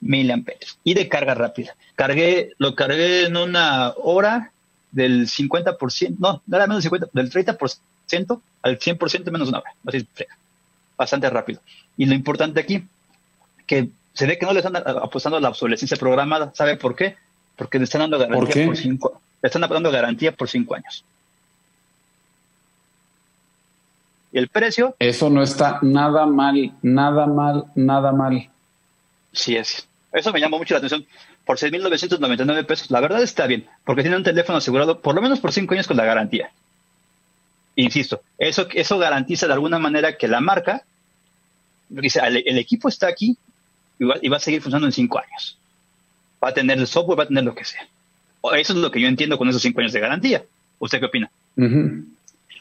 miliamperios 0.00 0.78
y 0.84 0.94
de 0.94 1.06
carga 1.06 1.34
rápida. 1.34 1.76
Cargué, 1.96 2.52
lo 2.56 2.74
cargué 2.74 3.26
en 3.26 3.36
una 3.36 3.92
hora 3.96 4.52
del 4.90 5.26
50%, 5.26 6.16
no, 6.18 6.42
nada 6.46 6.66
menos 6.66 6.82
del 6.82 6.92
50%, 6.92 7.10
del 7.12 7.30
30% 7.30 8.40
al 8.62 8.78
100% 8.78 9.30
menos 9.30 9.48
una 9.48 9.58
hora. 9.58 9.74
Así 9.86 10.06
bastante 10.96 11.28
rápido. 11.30 11.60
Y 11.96 12.06
lo 12.06 12.14
importante 12.14 12.60
aquí, 12.60 12.86
que 13.66 13.90
se 14.14 14.26
ve 14.26 14.38
que 14.38 14.46
no 14.46 14.52
le 14.52 14.60
están 14.60 14.76
apostando 14.76 15.36
a 15.36 15.40
la 15.40 15.50
obsolescencia 15.50 15.96
programada. 15.96 16.50
¿Sabe 16.54 16.76
por 16.76 16.96
qué? 16.96 17.16
Porque 17.56 17.78
le 17.78 17.84
están 17.84 18.00
dando 18.00 18.18
garantía 18.18 18.66
¿Por, 18.66 18.76
cinco, 18.76 19.20
le 19.42 19.46
están 19.46 19.62
dando 19.62 19.90
garantía 19.90 20.32
por 20.32 20.48
cinco 20.48 20.74
años. 20.74 21.04
Y 24.32 24.38
el 24.38 24.48
precio. 24.48 24.96
Eso 24.98 25.30
no 25.30 25.42
está 25.42 25.78
nada 25.82 26.26
mal, 26.26 26.72
nada 26.82 27.26
mal, 27.26 27.66
nada 27.74 28.12
mal. 28.12 28.50
Sí 29.32 29.56
es. 29.56 29.86
Eso 30.16 30.32
me 30.32 30.40
llamó 30.40 30.56
mucho 30.56 30.72
la 30.72 30.78
atención. 30.78 31.06
Por 31.44 31.58
6.999 31.58 32.64
pesos, 32.64 32.90
la 32.90 33.00
verdad 33.00 33.22
está 33.22 33.46
bien, 33.46 33.68
porque 33.84 34.02
tiene 34.02 34.16
un 34.16 34.24
teléfono 34.24 34.58
asegurado 34.58 35.00
por 35.00 35.14
lo 35.14 35.20
menos 35.20 35.40
por 35.40 35.52
cinco 35.52 35.74
años 35.74 35.86
con 35.86 35.98
la 35.98 36.06
garantía. 36.06 36.50
Insisto, 37.74 38.22
eso, 38.38 38.66
eso 38.72 38.98
garantiza 38.98 39.46
de 39.46 39.52
alguna 39.52 39.78
manera 39.78 40.16
que 40.16 40.26
la 40.26 40.40
marca 40.40 40.84
dice, 41.90 42.20
el, 42.24 42.58
equipo 42.58 42.88
está 42.88 43.08
aquí 43.08 43.36
y 43.98 44.28
va, 44.28 44.36
a 44.38 44.40
seguir 44.40 44.62
funcionando 44.62 44.86
en 44.86 44.92
cinco 44.92 45.18
años. 45.18 45.58
Va 46.42 46.48
a 46.48 46.54
tener 46.54 46.78
el 46.78 46.86
software, 46.86 47.18
va 47.18 47.24
a 47.24 47.28
tener 47.28 47.44
lo 47.44 47.54
que 47.54 47.66
sea. 47.66 47.86
Eso 48.56 48.72
es 48.72 48.78
lo 48.78 48.90
que 48.90 49.00
yo 49.02 49.08
entiendo 49.08 49.36
con 49.36 49.50
esos 49.50 49.60
cinco 49.60 49.80
años 49.80 49.92
de 49.92 50.00
garantía. 50.00 50.44
¿Usted 50.78 50.98
qué 50.98 51.06
opina? 51.06 51.30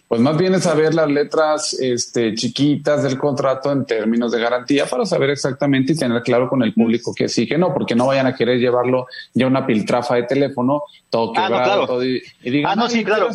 Pues 0.08 0.22
más 0.22 0.38
bien 0.38 0.54
es 0.54 0.64
saber 0.64 0.94
las 0.94 1.10
letras 1.10 1.74
este, 1.80 2.36
chiquitas 2.36 3.02
del 3.02 3.18
contrato 3.18 3.72
en 3.72 3.86
términos 3.86 4.32
de 4.32 4.40
garantía 4.40 4.86
para 4.86 5.04
saber 5.04 5.32
exactamente 5.32 5.94
y 5.94 5.96
tener 5.96 6.22
claro 6.22 6.48
con 6.48 6.62
el 6.62 6.74
público 6.74 7.12
que 7.16 7.28
sí, 7.28 7.48
que 7.48 7.58
no, 7.58 7.74
porque 7.74 7.96
no 7.96 8.06
vayan 8.06 8.28
a 8.28 8.36
querer 8.36 8.60
llevarlo 8.60 9.08
ya 9.34 9.48
una 9.48 9.66
piltrafa 9.66 10.16
de 10.16 10.24
teléfono, 10.24 10.84
todo 11.10 11.34
ah, 11.36 11.48
quebrado, 11.48 11.88
todo 11.88 12.06
y, 12.06 12.22
digan, 12.44 12.72
ah, 12.72 12.76
no, 12.76 12.88
sí, 12.88 13.04
claro. 13.04 13.30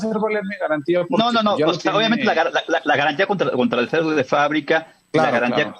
garantía 0.60 1.04
no, 1.08 1.32
no, 1.32 1.42
no, 1.42 1.54
obviamente 1.54 2.24
la, 2.24 2.96
garantía 2.96 3.26
contra, 3.26 3.50
contra 3.50 3.80
el 3.80 3.88
cerdo 3.88 4.10
de 4.12 4.22
fábrica, 4.22 4.94
la 5.12 5.30
garantía, 5.30 5.74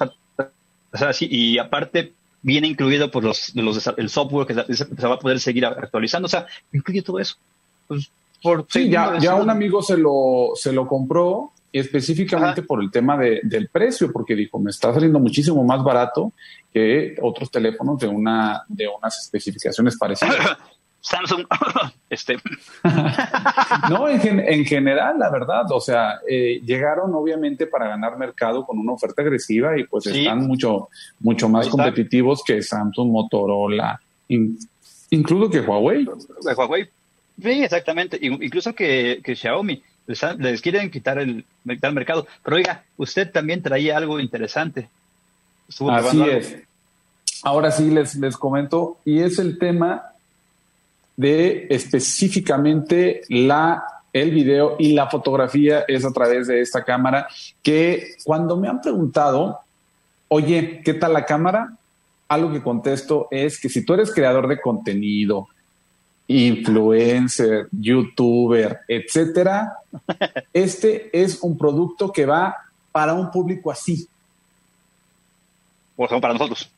o 0.93 0.99
sea, 0.99 1.13
sí, 1.13 1.29
y 1.31 1.59
aparte 1.59 2.13
viene 2.43 2.67
incluido 2.67 3.11
por 3.11 3.23
los, 3.23 3.55
los 3.55 3.87
el 3.97 4.09
software 4.09 4.47
que 4.47 4.75
se, 4.75 5.07
va 5.07 5.15
a 5.15 5.19
poder 5.19 5.39
seguir 5.41 5.67
actualizando, 5.67 6.27
o 6.27 6.29
sea, 6.29 6.47
incluye 6.73 7.03
todo 7.03 7.21
eso. 7.21 7.37
Pues, 7.87 8.11
sí, 8.69 8.89
ya, 8.89 9.19
ya 9.19 9.35
un 9.37 9.51
amigo 9.51 9.83
se 9.83 9.97
lo, 9.97 10.53
se 10.55 10.73
lo 10.73 10.87
compró 10.87 11.53
específicamente 11.73 12.63
por 12.63 12.83
el 12.83 12.91
tema 12.91 13.17
de, 13.17 13.41
del 13.45 13.69
precio, 13.69 14.11
porque 14.13 14.35
dijo, 14.35 14.59
me 14.59 14.71
está 14.71 14.93
saliendo 14.93 15.21
muchísimo 15.21 15.63
más 15.65 15.83
barato 15.83 16.33
que 16.73 17.17
otros 17.23 17.51
teléfonos 17.51 17.99
de 17.99 18.09
una 18.09 18.65
de 18.69 18.89
unas 18.89 19.19
especificaciones 19.19 19.97
parecidas. 19.97 20.37
Samsung, 21.03 21.47
este. 22.11 22.37
no, 23.91 24.09
en, 24.09 24.41
en, 24.41 24.65
general, 24.67 25.19
la 25.19 25.31
verdad, 25.31 25.65
o 25.73 25.81
sea, 25.81 26.21
eh, 26.29 26.61
llegaron 26.65 27.15
obviamente 27.15 27.67
para 27.67 27.89
ganar 27.89 28.19
mercado 28.19 28.67
con 28.67 28.79
una 28.79 28.93
oferta 28.93 29.23
agresiva 29.23 29.79
y 29.79 29.85
pues 29.85 30.07
están 30.07 30.47
mucho, 30.47 30.89
mucho 31.21 31.49
más 31.49 31.69
competitivos 31.69 32.43
que 32.45 32.63
Samsung, 32.63 33.11
Motorola, 33.11 33.99
incluso 35.09 35.51
que 35.51 35.61
Huawei. 35.61 36.05
De 36.05 36.55
Huawei, 36.55 36.89
Sí, 37.43 37.65
exactamente. 37.65 38.19
Incluso 38.21 38.75
que, 38.75 39.21
Xiaomi 39.25 39.83
les, 40.39 40.61
quieren 40.61 40.91
quitar 40.91 41.19
el, 41.19 41.45
mercado. 41.65 42.27
Pero 42.43 42.57
oiga, 42.57 42.85
usted 42.97 43.31
también 43.31 43.63
traía 43.63 43.97
algo 43.97 44.19
interesante. 44.21 44.89
Así 45.89 46.23
es. 46.23 46.57
Ahora 47.43 47.71
sí 47.71 47.91
les, 47.91 48.17
les 48.17 48.37
comento, 48.37 48.99
y 49.05 49.21
es 49.21 49.39
el 49.39 49.59
tema 49.59 50.13
de 51.17 51.67
específicamente 51.71 53.23
la 53.29 53.85
el 54.13 54.31
video 54.33 54.77
y 54.79 54.93
la 54.93 55.09
fotografía 55.09 55.85
es 55.87 56.05
a 56.05 56.13
través 56.13 56.49
de 56.49 56.61
esta 56.61 56.85
cámara 56.85 57.29
que 57.63 58.15
cuando 58.25 58.57
me 58.57 58.69
han 58.69 58.81
preguntado, 58.81 59.61
oye, 60.29 60.83
¿qué 60.85 60.95
tal 60.95 61.13
la 61.13 61.25
cámara? 61.25 61.77
Algo 62.29 62.53
que 62.53 62.63
contesto 62.63 63.29
es 63.31 63.61
que 63.61 63.69
si 63.69 63.85
tú 63.85 63.95
eres 63.95 64.13
creador 64.13 64.49
de 64.49 64.61
contenido, 64.61 65.49
influencer, 66.31 67.69
youtuber, 67.73 68.81
etcétera, 68.87 69.73
este 70.53 71.11
es 71.13 71.43
un 71.43 71.59
producto 71.59 72.13
que 72.13 72.25
va 72.25 72.57
para 72.93 73.15
un 73.15 73.33
público 73.33 73.71
así. 73.71 74.07
Por 75.97 76.07
ejemplo, 76.07 76.21
para 76.21 76.35
nosotros. 76.35 76.71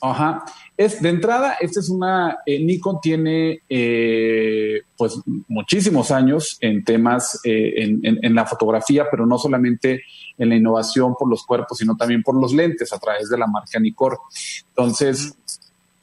Ajá. 0.00 0.44
Es, 0.76 1.02
de 1.02 1.10
entrada, 1.10 1.56
esta 1.60 1.80
es 1.80 1.90
una, 1.90 2.38
eh, 2.46 2.58
Nikon 2.64 3.00
tiene 3.02 3.60
eh, 3.68 4.82
pues 4.96 5.20
muchísimos 5.48 6.10
años 6.10 6.56
en 6.60 6.84
temas, 6.84 7.38
eh, 7.44 7.72
en, 7.76 8.00
en, 8.02 8.34
la 8.34 8.46
fotografía, 8.46 9.06
pero 9.10 9.26
no 9.26 9.36
solamente 9.36 10.02
en 10.38 10.48
la 10.48 10.56
innovación 10.56 11.16
por 11.18 11.28
los 11.28 11.44
cuerpos, 11.44 11.76
sino 11.76 11.96
también 11.96 12.22
por 12.22 12.40
los 12.40 12.54
lentes 12.54 12.92
a 12.94 12.98
través 12.98 13.28
de 13.28 13.36
la 13.36 13.46
marca 13.46 13.78
Nikkor. 13.78 14.20
Entonces, 14.68 15.36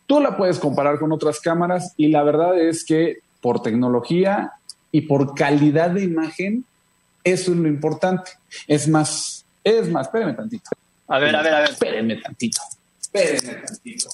Tú 0.07 0.21
la 0.21 0.37
puedes 0.37 0.57
comparar 0.57 0.97
con 0.99 1.11
otras 1.11 1.39
cámaras 1.41 1.93
y 1.97 2.07
la 2.07 2.23
verdad 2.23 2.57
es 2.57 2.85
que 2.85 3.19
por 3.41 3.61
tecnología 3.61 4.53
y 4.91 5.01
por 5.01 5.35
calidad 5.35 5.91
de 5.91 6.03
imagen, 6.03 6.65
eso 7.23 7.51
es 7.51 7.57
lo 7.57 7.67
importante. 7.67 8.31
Es 8.67 8.87
más, 8.87 9.45
es 9.63 9.89
más, 9.89 10.07
espérame 10.07 10.35
tantito. 10.35 10.69
A 11.09 11.19
ver, 11.19 11.35
a 11.35 11.41
ver, 11.41 11.53
a 11.53 11.59
ver. 11.59 11.69
Espérenme 11.69 12.15
tantito. 12.15 12.61
Espérenme 12.99 13.53
tantito. 13.55 14.09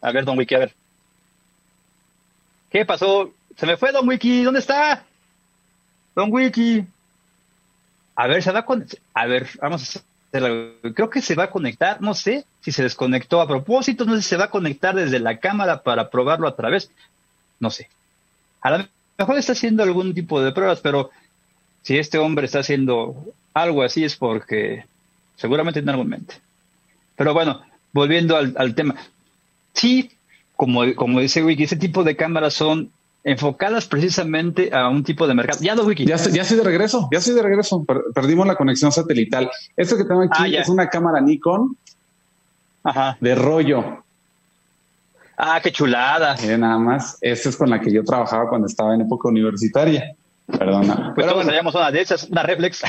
A 0.00 0.12
ver, 0.12 0.24
Don 0.24 0.36
Wiki, 0.36 0.54
a 0.56 0.58
ver. 0.58 0.74
¿Qué 2.70 2.84
pasó? 2.84 3.32
Se 3.56 3.66
me 3.66 3.76
fue 3.76 3.92
Don 3.92 4.08
Wiki, 4.08 4.42
¿dónde 4.42 4.60
está? 4.60 5.04
Don 6.16 6.32
Wiki. 6.32 6.84
A 8.16 8.26
ver, 8.26 8.42
se 8.42 8.50
va 8.50 8.64
con... 8.64 8.84
A 9.14 9.26
ver, 9.26 9.48
vamos 9.60 9.96
a 9.96 10.00
creo 10.30 11.10
que 11.10 11.22
se 11.22 11.34
va 11.34 11.44
a 11.44 11.50
conectar, 11.50 12.00
no 12.00 12.14
sé 12.14 12.44
si 12.60 12.72
se 12.72 12.82
desconectó 12.82 13.40
a 13.40 13.48
propósito, 13.48 14.04
no 14.04 14.14
sé 14.14 14.22
si 14.22 14.28
se 14.28 14.36
va 14.36 14.44
a 14.44 14.50
conectar 14.50 14.94
desde 14.94 15.18
la 15.18 15.38
cámara 15.38 15.82
para 15.82 16.10
probarlo 16.10 16.46
a 16.46 16.54
través, 16.54 16.90
no 17.58 17.70
sé. 17.70 17.88
A 18.60 18.70
lo 18.70 18.88
mejor 19.18 19.38
está 19.38 19.52
haciendo 19.52 19.82
algún 19.82 20.14
tipo 20.14 20.40
de 20.40 20.52
pruebas, 20.52 20.80
pero 20.80 21.10
si 21.82 21.98
este 21.98 22.18
hombre 22.18 22.46
está 22.46 22.60
haciendo 22.60 23.16
algo 23.54 23.82
así 23.82 24.04
es 24.04 24.16
porque 24.16 24.84
seguramente 25.36 25.80
tiene 25.80 25.92
algo 25.92 26.04
en 26.04 26.10
mente. 26.10 26.34
Pero 27.16 27.34
bueno, 27.34 27.62
volviendo 27.92 28.36
al, 28.36 28.74
tema. 28.74 28.96
Sí, 29.72 30.10
como, 30.56 30.94
como 30.94 31.20
dice 31.20 31.42
Wiki, 31.42 31.64
ese 31.64 31.76
tipo 31.76 32.04
de 32.04 32.16
cámaras 32.16 32.54
son 32.54 32.92
enfocadas 33.24 33.86
precisamente 33.86 34.70
a 34.72 34.88
un 34.88 35.04
tipo 35.04 35.26
de 35.26 35.34
mercado. 35.34 35.58
Ya, 35.60 35.74
Wiki. 35.74 36.06
Ya, 36.06 36.16
estoy, 36.16 36.32
ya 36.32 36.42
estoy 36.42 36.56
de 36.56 36.64
regreso, 36.64 37.08
ya 37.12 37.18
estoy 37.18 37.34
de 37.34 37.42
regreso. 37.42 37.84
perdimos 38.14 38.46
la 38.46 38.56
conexión 38.56 38.92
satelital. 38.92 39.50
Esto 39.76 39.96
que 39.96 40.04
tengo 40.04 40.22
aquí 40.22 40.56
ah, 40.56 40.60
es 40.60 40.68
una 40.68 40.88
cámara 40.88 41.20
Nikon 41.20 41.76
de 43.20 43.34
rollo. 43.34 44.02
Ah, 45.36 45.60
qué 45.62 45.72
chulada. 45.72 46.36
nada 46.58 46.78
más. 46.78 47.18
Esta 47.20 47.48
es 47.48 47.56
con 47.56 47.70
la 47.70 47.80
que 47.80 47.92
yo 47.92 48.04
trabajaba 48.04 48.48
cuando 48.48 48.66
estaba 48.66 48.94
en 48.94 49.02
época 49.02 49.28
universitaria. 49.28 50.14
Perdona. 50.46 51.12
Pues 51.14 51.26
Pero 51.26 51.36
bueno, 51.36 51.70
una 51.72 51.90
de 51.92 52.00
esas, 52.00 52.24
una 52.28 52.42
reflex. 52.42 52.82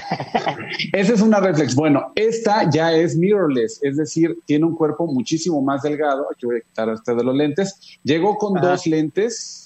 Esa 0.93 1.13
es 1.13 1.21
una 1.21 1.39
reflex. 1.39 1.75
Bueno, 1.75 2.11
esta 2.15 2.67
ya 2.69 2.91
es 2.91 3.15
mirrorless, 3.15 3.79
es 3.83 3.97
decir, 3.97 4.35
tiene 4.45 4.65
un 4.65 4.75
cuerpo 4.75 5.05
muchísimo 5.05 5.61
más 5.61 5.83
delgado. 5.83 6.25
Aquí 6.31 6.47
voy 6.47 6.57
a 6.57 6.61
quitar 6.61 6.89
este 6.89 7.13
de 7.13 7.23
los 7.23 7.35
lentes. 7.35 7.99
Llegó 8.03 8.37
con 8.39 8.59
dos 8.59 8.87
lentes 8.87 9.60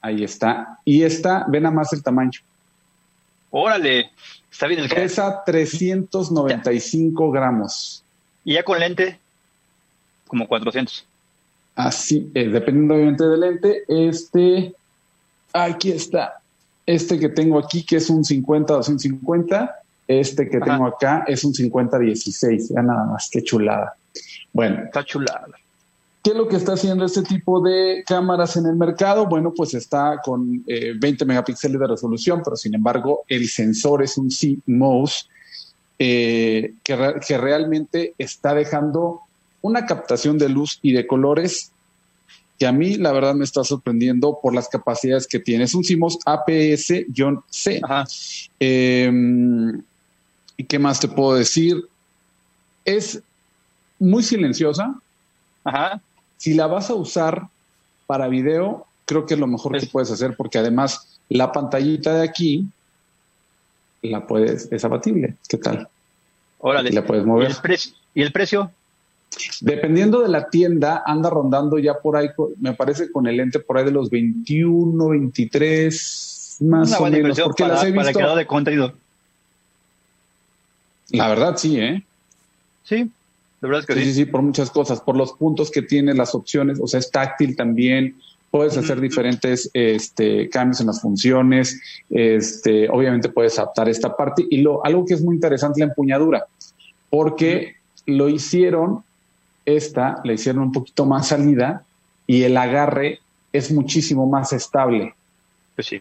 Ahí 0.00 0.24
está. 0.24 0.78
Y 0.84 1.02
esta, 1.02 1.44
ven 1.48 1.66
a 1.66 1.70
más 1.70 1.92
el 1.92 2.02
tamaño. 2.02 2.40
Órale, 3.50 4.10
está 4.50 4.66
bien 4.66 4.80
el 4.80 4.88
Pesa 4.88 5.42
395 5.44 7.30
gramos. 7.30 8.04
¿Y 8.44 8.54
ya 8.54 8.62
con 8.62 8.78
lente? 8.78 9.18
Como 10.28 10.46
400. 10.46 11.06
Así, 11.74 12.30
es, 12.34 12.52
dependiendo 12.52 12.94
obviamente 12.94 13.26
del 13.26 13.40
lente. 13.40 13.82
Este, 13.88 14.74
aquí 15.52 15.90
está. 15.92 16.40
Este 16.86 17.18
que 17.18 17.28
tengo 17.28 17.58
aquí, 17.58 17.84
que 17.84 17.96
es 17.96 18.08
un 18.08 18.24
50-250. 18.24 19.74
Este 20.06 20.48
que 20.48 20.58
tengo 20.60 20.86
acá 20.86 21.24
es 21.26 21.44
un 21.44 21.52
50-16. 21.52 22.74
Ya 22.74 22.82
nada 22.82 23.04
más, 23.04 23.28
qué 23.30 23.42
chulada. 23.42 23.94
Bueno. 24.52 24.84
Está 24.84 25.04
chulada. 25.04 25.48
¿Qué 26.22 26.32
es 26.32 26.36
lo 26.36 26.48
que 26.48 26.56
está 26.56 26.74
haciendo 26.74 27.06
este 27.06 27.22
tipo 27.22 27.62
de 27.62 28.04
cámaras 28.06 28.54
en 28.56 28.66
el 28.66 28.76
mercado? 28.76 29.26
Bueno, 29.26 29.54
pues 29.56 29.72
está 29.72 30.20
con 30.22 30.62
20 30.64 31.06
eh, 31.06 31.26
megapíxeles 31.26 31.80
de 31.80 31.86
resolución, 31.86 32.42
pero 32.44 32.56
sin 32.56 32.74
embargo 32.74 33.24
el 33.26 33.48
sensor 33.48 34.02
es 34.02 34.18
un 34.18 34.28
CMOS 34.28 35.30
eh, 35.98 36.74
que, 36.82 37.14
que 37.26 37.38
realmente 37.38 38.14
está 38.18 38.52
dejando 38.54 39.20
una 39.62 39.86
captación 39.86 40.36
de 40.36 40.50
luz 40.50 40.78
y 40.82 40.92
de 40.92 41.06
colores 41.06 41.72
que 42.58 42.66
a 42.66 42.72
mí 42.72 42.96
la 42.96 43.12
verdad 43.12 43.34
me 43.34 43.44
está 43.44 43.64
sorprendiendo 43.64 44.40
por 44.42 44.54
las 44.54 44.68
capacidades 44.68 45.26
que 45.26 45.38
tiene. 45.38 45.64
Es 45.64 45.74
un 45.74 45.82
CMOS 45.82 46.18
APS-C. 46.26 47.06
Em, 48.58 49.82
¿Y 50.58 50.64
qué 50.64 50.78
más 50.78 51.00
te 51.00 51.08
puedo 51.08 51.34
decir? 51.36 51.82
Es 52.84 53.22
muy 53.98 54.22
silenciosa. 54.22 55.00
Ajá 55.64 56.02
si 56.40 56.54
la 56.54 56.66
vas 56.66 56.88
a 56.88 56.94
usar 56.94 57.48
para 58.06 58.26
video, 58.26 58.86
creo 59.04 59.26
que 59.26 59.34
es 59.34 59.40
lo 59.40 59.46
mejor 59.46 59.78
que 59.78 59.86
puedes 59.86 60.10
hacer 60.10 60.34
porque 60.38 60.56
además 60.56 61.20
la 61.28 61.52
pantallita 61.52 62.14
de 62.14 62.26
aquí 62.26 62.66
la 64.00 64.26
puedes, 64.26 64.72
es 64.72 64.82
abatible. 64.82 65.34
¿Qué 65.46 65.58
tal? 65.58 65.86
Órale. 66.60 66.92
la 66.92 67.04
puedes 67.04 67.26
mover. 67.26 67.50
¿Y 67.50 67.52
el, 67.52 67.58
precio? 67.60 67.92
¿Y 68.14 68.22
el 68.22 68.32
precio? 68.32 68.72
Dependiendo 69.60 70.22
de 70.22 70.28
la 70.28 70.48
tienda, 70.48 71.02
anda 71.04 71.28
rondando 71.28 71.78
ya 71.78 71.98
por 71.98 72.16
ahí, 72.16 72.30
me 72.58 72.72
parece 72.72 73.12
con 73.12 73.26
el 73.26 73.36
lente 73.36 73.60
por 73.60 73.76
ahí 73.76 73.84
de 73.84 73.92
los 73.92 74.08
21, 74.08 75.08
23, 75.08 76.56
más 76.60 76.88
Una 76.88 76.96
o 76.96 77.00
buena 77.00 77.16
menos. 77.18 77.38
Porque 77.38 77.64
para, 77.64 77.74
las 77.74 77.84
he 77.84 77.92
para 77.92 78.02
visto. 78.04 78.18
creador 78.18 78.38
de 78.38 78.46
contenido. 78.46 78.94
La 81.10 81.28
verdad, 81.28 81.58
sí, 81.58 81.78
¿eh? 81.78 82.02
Sí, 82.84 83.10
de 83.60 83.68
verdad 83.68 83.80
es 83.80 83.86
que 83.86 84.02
Sí, 84.02 84.14
sí. 84.14 84.24
por 84.24 84.42
muchas 84.42 84.70
cosas, 84.70 85.00
por 85.00 85.16
los 85.16 85.32
puntos 85.34 85.70
que 85.70 85.82
tiene, 85.82 86.14
las 86.14 86.34
opciones, 86.34 86.78
o 86.80 86.86
sea, 86.86 86.98
es 87.00 87.10
táctil 87.10 87.56
también, 87.56 88.16
puedes 88.50 88.76
hacer 88.76 89.00
diferentes 89.00 89.70
este, 89.74 90.48
cambios 90.48 90.80
en 90.80 90.88
las 90.88 91.00
funciones, 91.00 91.80
este, 92.08 92.88
obviamente 92.88 93.28
puedes 93.28 93.58
adaptar 93.58 93.88
esta 93.88 94.16
parte 94.16 94.44
y 94.48 94.58
lo, 94.58 94.84
algo 94.84 95.04
que 95.04 95.14
es 95.14 95.22
muy 95.22 95.36
interesante 95.36 95.80
la 95.80 95.86
empuñadura, 95.86 96.46
porque 97.10 97.76
lo 98.06 98.28
hicieron, 98.28 99.04
esta, 99.64 100.20
la 100.24 100.32
hicieron 100.32 100.62
un 100.62 100.72
poquito 100.72 101.06
más 101.06 101.28
salida 101.28 101.84
y 102.26 102.42
el 102.42 102.56
agarre 102.56 103.20
es 103.52 103.70
muchísimo 103.70 104.26
más 104.26 104.52
estable, 104.52 105.14
Pues 105.74 105.86
sí. 105.86 106.00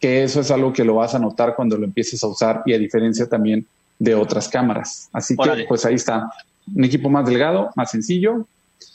que 0.00 0.24
eso 0.24 0.40
es 0.40 0.50
algo 0.50 0.72
que 0.72 0.84
lo 0.84 0.96
vas 0.96 1.14
a 1.14 1.18
notar 1.18 1.54
cuando 1.54 1.78
lo 1.78 1.84
empieces 1.84 2.22
a 2.22 2.26
usar 2.26 2.62
y 2.66 2.74
a 2.74 2.78
diferencia 2.78 3.26
también 3.28 3.66
de 3.98 4.14
otras 4.14 4.48
cámaras. 4.48 5.08
Así 5.12 5.36
que 5.36 5.64
pues 5.68 5.86
ahí 5.86 5.94
está, 5.94 6.30
un 6.74 6.84
equipo 6.84 7.08
más 7.08 7.26
delgado, 7.26 7.70
más 7.76 7.90
sencillo, 7.90 8.46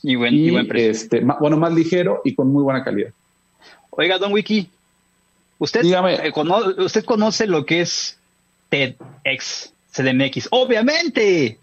Y 0.03 0.15
buen, 0.15 0.33
y 0.33 0.47
y, 0.47 0.51
buen 0.51 0.67
precio. 0.67 0.91
este, 0.91 1.21
ma- 1.21 1.37
bueno, 1.39 1.57
más 1.57 1.73
ligero 1.73 2.21
y 2.23 2.35
con 2.35 2.51
muy 2.51 2.63
buena 2.63 2.83
calidad. 2.83 3.11
Oiga, 3.91 4.17
Don 4.17 4.31
Wiki, 4.33 4.69
¿usted, 5.59 5.81
eh, 5.85 6.31
cono- 6.33 6.73
¿usted 6.83 7.03
conoce 7.05 7.47
lo 7.47 7.65
que 7.65 7.81
es 7.81 8.17
TEDx 8.69 9.73
CDMX? 9.91 10.47
Obviamente. 10.51 11.59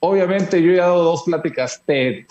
Obviamente 0.00 0.62
yo 0.62 0.72
he 0.72 0.76
dado 0.76 1.02
dos 1.04 1.24
pláticas 1.24 1.82
TED. 1.84 2.24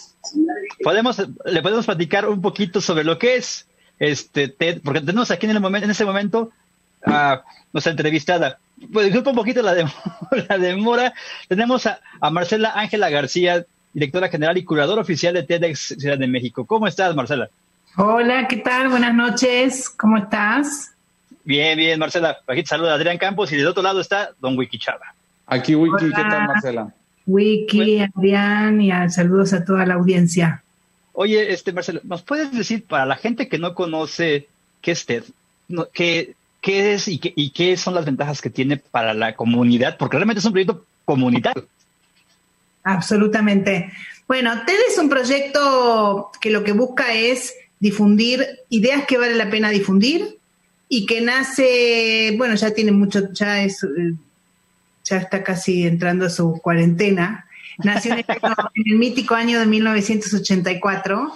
Podemos, 0.84 1.22
le 1.46 1.62
podemos 1.62 1.86
platicar 1.86 2.27
un 2.27 2.41
poquito 2.41 2.81
sobre 2.81 3.03
lo 3.03 3.19
que 3.19 3.36
es 3.36 3.67
este 4.00 4.48
TED, 4.48 4.81
porque 4.84 5.01
tenemos 5.01 5.29
aquí 5.29 5.46
en 5.46 5.51
el 5.51 5.60
momento, 5.60 5.86
en 5.86 5.91
ese 5.91 6.05
momento, 6.05 6.51
a 7.05 7.43
nuestra 7.72 7.91
entrevistada. 7.91 8.58
Pues 8.91 9.05
disculpa 9.07 9.31
un 9.31 9.36
poquito 9.36 9.62
la, 9.62 9.75
dem- 9.75 9.91
la 10.50 10.57
demora. 10.57 11.13
Tenemos 11.48 11.86
a, 11.86 12.00
a 12.21 12.29
Marcela 12.29 12.71
Ángela 12.75 13.09
García, 13.09 13.65
directora 13.93 14.29
general 14.29 14.57
y 14.57 14.63
curadora 14.63 15.01
oficial 15.01 15.33
de 15.33 15.43
TEDx 15.43 15.95
Ciudad 16.00 16.17
de 16.17 16.27
México. 16.27 16.65
¿Cómo 16.65 16.88
estás, 16.88 17.15
Marcela? 17.15 17.50
Hola, 17.98 18.48
¿qué 18.48 18.57
tal? 18.57 18.89
Buenas 18.89 19.13
noches, 19.13 19.89
¿cómo 19.89 20.17
estás? 20.17 20.91
Bien, 21.43 21.77
bien, 21.77 22.00
Marcela. 22.00 22.38
Aquí 22.48 22.62
te 22.62 22.67
saluda 22.69 22.93
Adrián 22.93 23.17
Campos 23.17 23.51
y 23.51 23.57
del 23.57 23.67
otro 23.67 23.81
lado 23.83 24.00
está 24.00 24.31
Don 24.39 24.57
Wiki 24.57 24.77
Chava. 24.77 25.13
Aquí, 25.48 25.74
Wiki, 25.75 26.05
¿qué 26.15 26.21
tal, 26.21 26.48
Marcela? 26.48 26.93
Wiki, 27.25 28.00
Adrián 28.01 28.81
y 28.81 28.91
a- 28.91 29.09
saludos 29.09 29.53
a 29.53 29.65
toda 29.65 29.86
la 29.86 29.95
audiencia. 29.95 30.63
Oye, 31.13 31.51
este 31.51 31.74
Marcelo, 31.74 32.00
¿nos 32.03 32.21
puedes 32.21 32.51
decir 32.51 32.86
para 32.86 33.05
la 33.05 33.15
gente 33.15 33.48
que 33.50 33.57
no 33.57 33.74
conoce 33.74 34.48
qué 34.81 34.91
es 34.91 35.05
TED, 35.05 35.24
no, 35.67 35.88
qué, 35.91 36.36
qué 36.70 36.94
es 36.94 37.08
y 37.08 37.18
qué, 37.18 37.34
y 37.36 37.50
qué 37.50 37.76
son 37.78 37.96
las 37.96 38.06
ventajas 38.06 38.44
que 38.44 38.52
tiene 38.52 38.78
para 38.78 39.16
la 39.16 39.36
comunidad? 39.36 39.98
Porque 39.98 40.18
realmente 40.18 40.40
es 40.40 40.46
un 40.46 40.52
proyecto 40.52 40.86
comunitario. 41.04 41.68
Absolutamente. 42.84 43.92
Bueno, 44.28 44.52
TED 44.68 44.78
es 44.88 45.00
un 45.00 45.10
proyecto 45.10 46.30
que 46.40 46.52
lo 46.52 46.64
que 46.64 46.74
busca 46.74 47.14
es 47.14 47.56
difundir 47.80 48.46
ideas 48.70 49.06
que 49.08 49.18
vale 49.18 49.34
la 49.34 49.50
pena 49.50 49.72
difundir 49.72 50.38
y 50.88 51.08
que 51.08 51.22
nace, 51.22 52.36
bueno, 52.38 52.54
ya 52.54 52.70
tiene 52.72 52.92
mucho, 52.92 53.34
ya 53.34 53.64
es, 53.64 53.84
eh, 53.84 54.14
ya 55.06 55.18
está 55.18 55.44
casi 55.44 55.88
entrando 55.88 56.28
a 56.28 56.30
su 56.30 56.60
cuarentena. 56.62 57.48
Nació 57.80 58.14
en 58.14 58.20
el, 58.20 58.25
en 58.75 58.94
el 58.94 59.00
mítico 59.00 59.34
año 59.34 59.60
de 59.60 59.66
1984, 59.66 61.34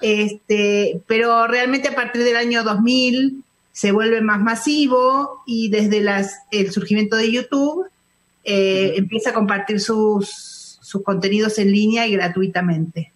este, 0.00 1.00
pero 1.08 1.48
realmente 1.48 1.88
a 1.88 1.94
partir 1.96 2.22
del 2.22 2.36
año 2.36 2.62
2000 2.62 3.42
se 3.76 3.92
vuelve 3.92 4.22
más 4.22 4.40
masivo 4.40 5.42
y 5.44 5.68
desde 5.68 6.00
las, 6.00 6.38
el 6.50 6.72
surgimiento 6.72 7.14
de 7.14 7.30
YouTube 7.30 7.84
eh, 8.42 8.94
empieza 8.96 9.30
a 9.30 9.34
compartir 9.34 9.80
sus, 9.80 10.78
sus 10.80 11.02
contenidos 11.02 11.58
en 11.58 11.72
línea 11.72 12.06
y 12.06 12.12
gratuitamente. 12.12 13.12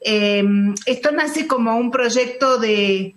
Eh, 0.00 0.44
esto 0.86 1.10
nace 1.10 1.48
como 1.48 1.76
un 1.76 1.90
proyecto 1.90 2.58
de, 2.58 3.16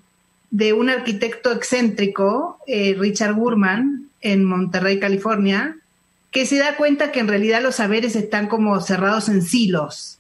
de 0.49 0.73
un 0.73 0.89
arquitecto 0.89 1.51
excéntrico, 1.51 2.57
eh, 2.65 2.95
Richard 2.97 3.36
Gurman, 3.36 4.09
en 4.21 4.43
Monterrey, 4.43 4.99
California, 4.99 5.77
que 6.31 6.47
se 6.47 6.57
da 6.57 6.75
cuenta 6.75 7.12
que 7.12 7.19
en 7.19 7.27
realidad 7.27 7.62
los 7.62 7.75
saberes 7.75 8.15
están 8.15 8.47
como 8.47 8.81
cerrados 8.81 9.29
en 9.29 9.43
silos. 9.43 10.17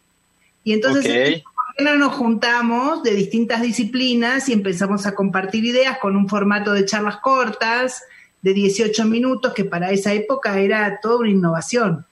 Y 0.63 0.73
entonces. 0.73 1.41
¿por 1.41 1.52
qué 1.77 1.83
no 1.83 1.95
nos 1.95 2.13
juntamos 2.13 3.03
de 3.03 3.13
distintas 3.13 3.61
disciplinas 3.61 4.49
y 4.49 4.53
empezamos 4.53 5.05
a 5.05 5.15
compartir 5.15 5.65
ideas 5.65 5.97
con 5.99 6.15
un 6.15 6.29
formato 6.29 6.73
de 6.73 6.85
charlas 6.85 7.17
cortas, 7.17 8.03
de 8.41 8.53
18 8.53 9.05
minutos, 9.05 9.53
que 9.53 9.65
para 9.65 9.91
esa 9.91 10.13
época 10.13 10.59
era 10.59 10.99
toda 11.01 11.19
una 11.19 11.29
innovación? 11.29 12.05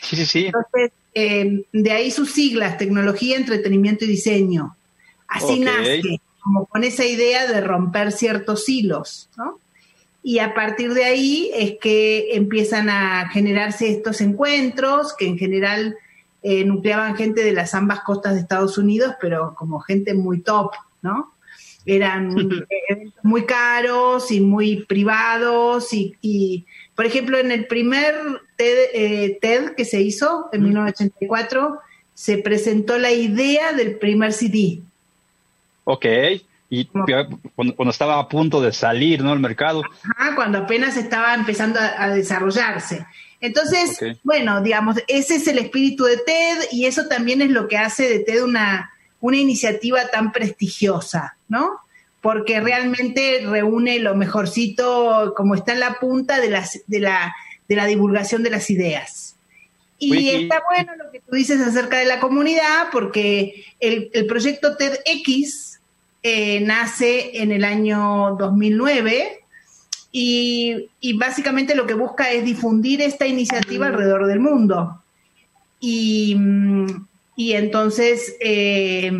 Sí, 0.00 0.16
sí, 0.16 0.26
sí. 0.26 0.46
Entonces, 0.46 0.92
eh, 1.14 1.64
de 1.72 1.90
ahí 1.92 2.10
sus 2.10 2.32
siglas, 2.32 2.78
tecnología, 2.78 3.36
entretenimiento 3.36 4.04
y 4.04 4.08
diseño. 4.08 4.76
Así 5.28 5.60
nace, 5.60 6.20
como 6.42 6.66
con 6.66 6.84
esa 6.84 7.04
idea 7.04 7.46
de 7.46 7.60
romper 7.60 8.12
ciertos 8.12 8.68
hilos, 8.68 9.28
¿no? 9.36 9.58
Y 10.22 10.38
a 10.38 10.54
partir 10.54 10.94
de 10.94 11.04
ahí 11.04 11.50
es 11.54 11.74
que 11.80 12.34
empiezan 12.34 12.88
a 12.88 13.28
generarse 13.28 13.90
estos 13.90 14.22
encuentros, 14.22 15.14
que 15.14 15.26
en 15.26 15.36
general 15.36 15.96
eh, 16.46 16.62
nucleaban 16.62 17.16
gente 17.16 17.42
de 17.42 17.54
las 17.54 17.74
ambas 17.74 18.00
costas 18.00 18.34
de 18.34 18.40
Estados 18.40 18.76
Unidos, 18.76 19.14
pero 19.18 19.54
como 19.54 19.80
gente 19.80 20.12
muy 20.12 20.42
top, 20.42 20.72
¿no? 21.00 21.32
Eran 21.86 22.36
eventos 22.88 23.24
muy 23.24 23.46
caros 23.46 24.30
y 24.30 24.42
muy 24.42 24.84
privados 24.84 25.94
y, 25.94 26.14
y, 26.20 26.66
por 26.94 27.06
ejemplo, 27.06 27.38
en 27.38 27.50
el 27.50 27.66
primer 27.66 28.14
TED, 28.56 28.76
eh, 28.92 29.38
TED 29.40 29.74
que 29.74 29.86
se 29.86 30.02
hizo 30.02 30.50
en 30.52 30.64
1984, 30.64 31.78
se 32.12 32.36
presentó 32.36 32.98
la 32.98 33.10
idea 33.10 33.72
del 33.72 33.96
primer 33.96 34.34
CD. 34.34 34.80
Ok. 35.84 36.04
Y 36.68 36.84
cuando, 36.84 37.38
cuando 37.74 37.90
estaba 37.90 38.18
a 38.18 38.28
punto 38.28 38.60
de 38.60 38.72
salir, 38.74 39.22
¿no? 39.22 39.32
Al 39.32 39.40
mercado. 39.40 39.82
Ajá, 40.14 40.34
cuando 40.34 40.58
apenas 40.58 40.98
estaba 40.98 41.32
empezando 41.32 41.80
a, 41.80 42.02
a 42.02 42.10
desarrollarse. 42.10 43.06
Entonces, 43.44 43.98
bueno, 44.22 44.62
digamos, 44.62 44.96
ese 45.06 45.36
es 45.36 45.46
el 45.48 45.58
espíritu 45.58 46.04
de 46.04 46.16
TED 46.16 46.68
y 46.72 46.86
eso 46.86 47.08
también 47.08 47.42
es 47.42 47.50
lo 47.50 47.68
que 47.68 47.76
hace 47.76 48.08
de 48.08 48.20
TED 48.20 48.42
una, 48.42 48.90
una 49.20 49.36
iniciativa 49.36 50.08
tan 50.08 50.32
prestigiosa, 50.32 51.36
¿no? 51.46 51.80
Porque 52.22 52.62
realmente 52.62 53.42
reúne 53.46 53.98
lo 53.98 54.14
mejorcito, 54.14 55.34
como 55.36 55.56
está 55.56 55.74
en 55.74 55.80
la 55.80 55.98
punta 56.00 56.40
de, 56.40 56.48
las, 56.48 56.80
de, 56.86 57.00
la, 57.00 57.34
de 57.68 57.76
la 57.76 57.84
divulgación 57.84 58.42
de 58.42 58.48
las 58.48 58.70
ideas. 58.70 59.36
Y 59.98 60.12
Wiki. 60.12 60.44
está 60.44 60.62
bueno 60.70 60.96
lo 60.96 61.10
que 61.10 61.20
tú 61.20 61.36
dices 61.36 61.60
acerca 61.60 61.98
de 61.98 62.06
la 62.06 62.20
comunidad, 62.20 62.88
porque 62.90 63.66
el, 63.78 64.08
el 64.14 64.24
proyecto 64.24 64.78
TEDx 64.78 65.80
eh, 66.22 66.60
nace 66.62 67.42
en 67.42 67.52
el 67.52 67.62
año 67.62 68.36
2009 68.38 69.43
y, 70.16 71.12
básicamente 71.18 71.74
lo 71.74 71.86
que 71.86 71.94
busca 71.94 72.30
es 72.30 72.44
difundir 72.44 73.02
esta 73.02 73.26
iniciativa 73.26 73.88
alrededor 73.88 74.28
del 74.28 74.38
mundo. 74.38 75.02
Y, 75.80 76.36
mm, 76.38 76.86
entonces 77.36 78.36
eh, 78.38 79.10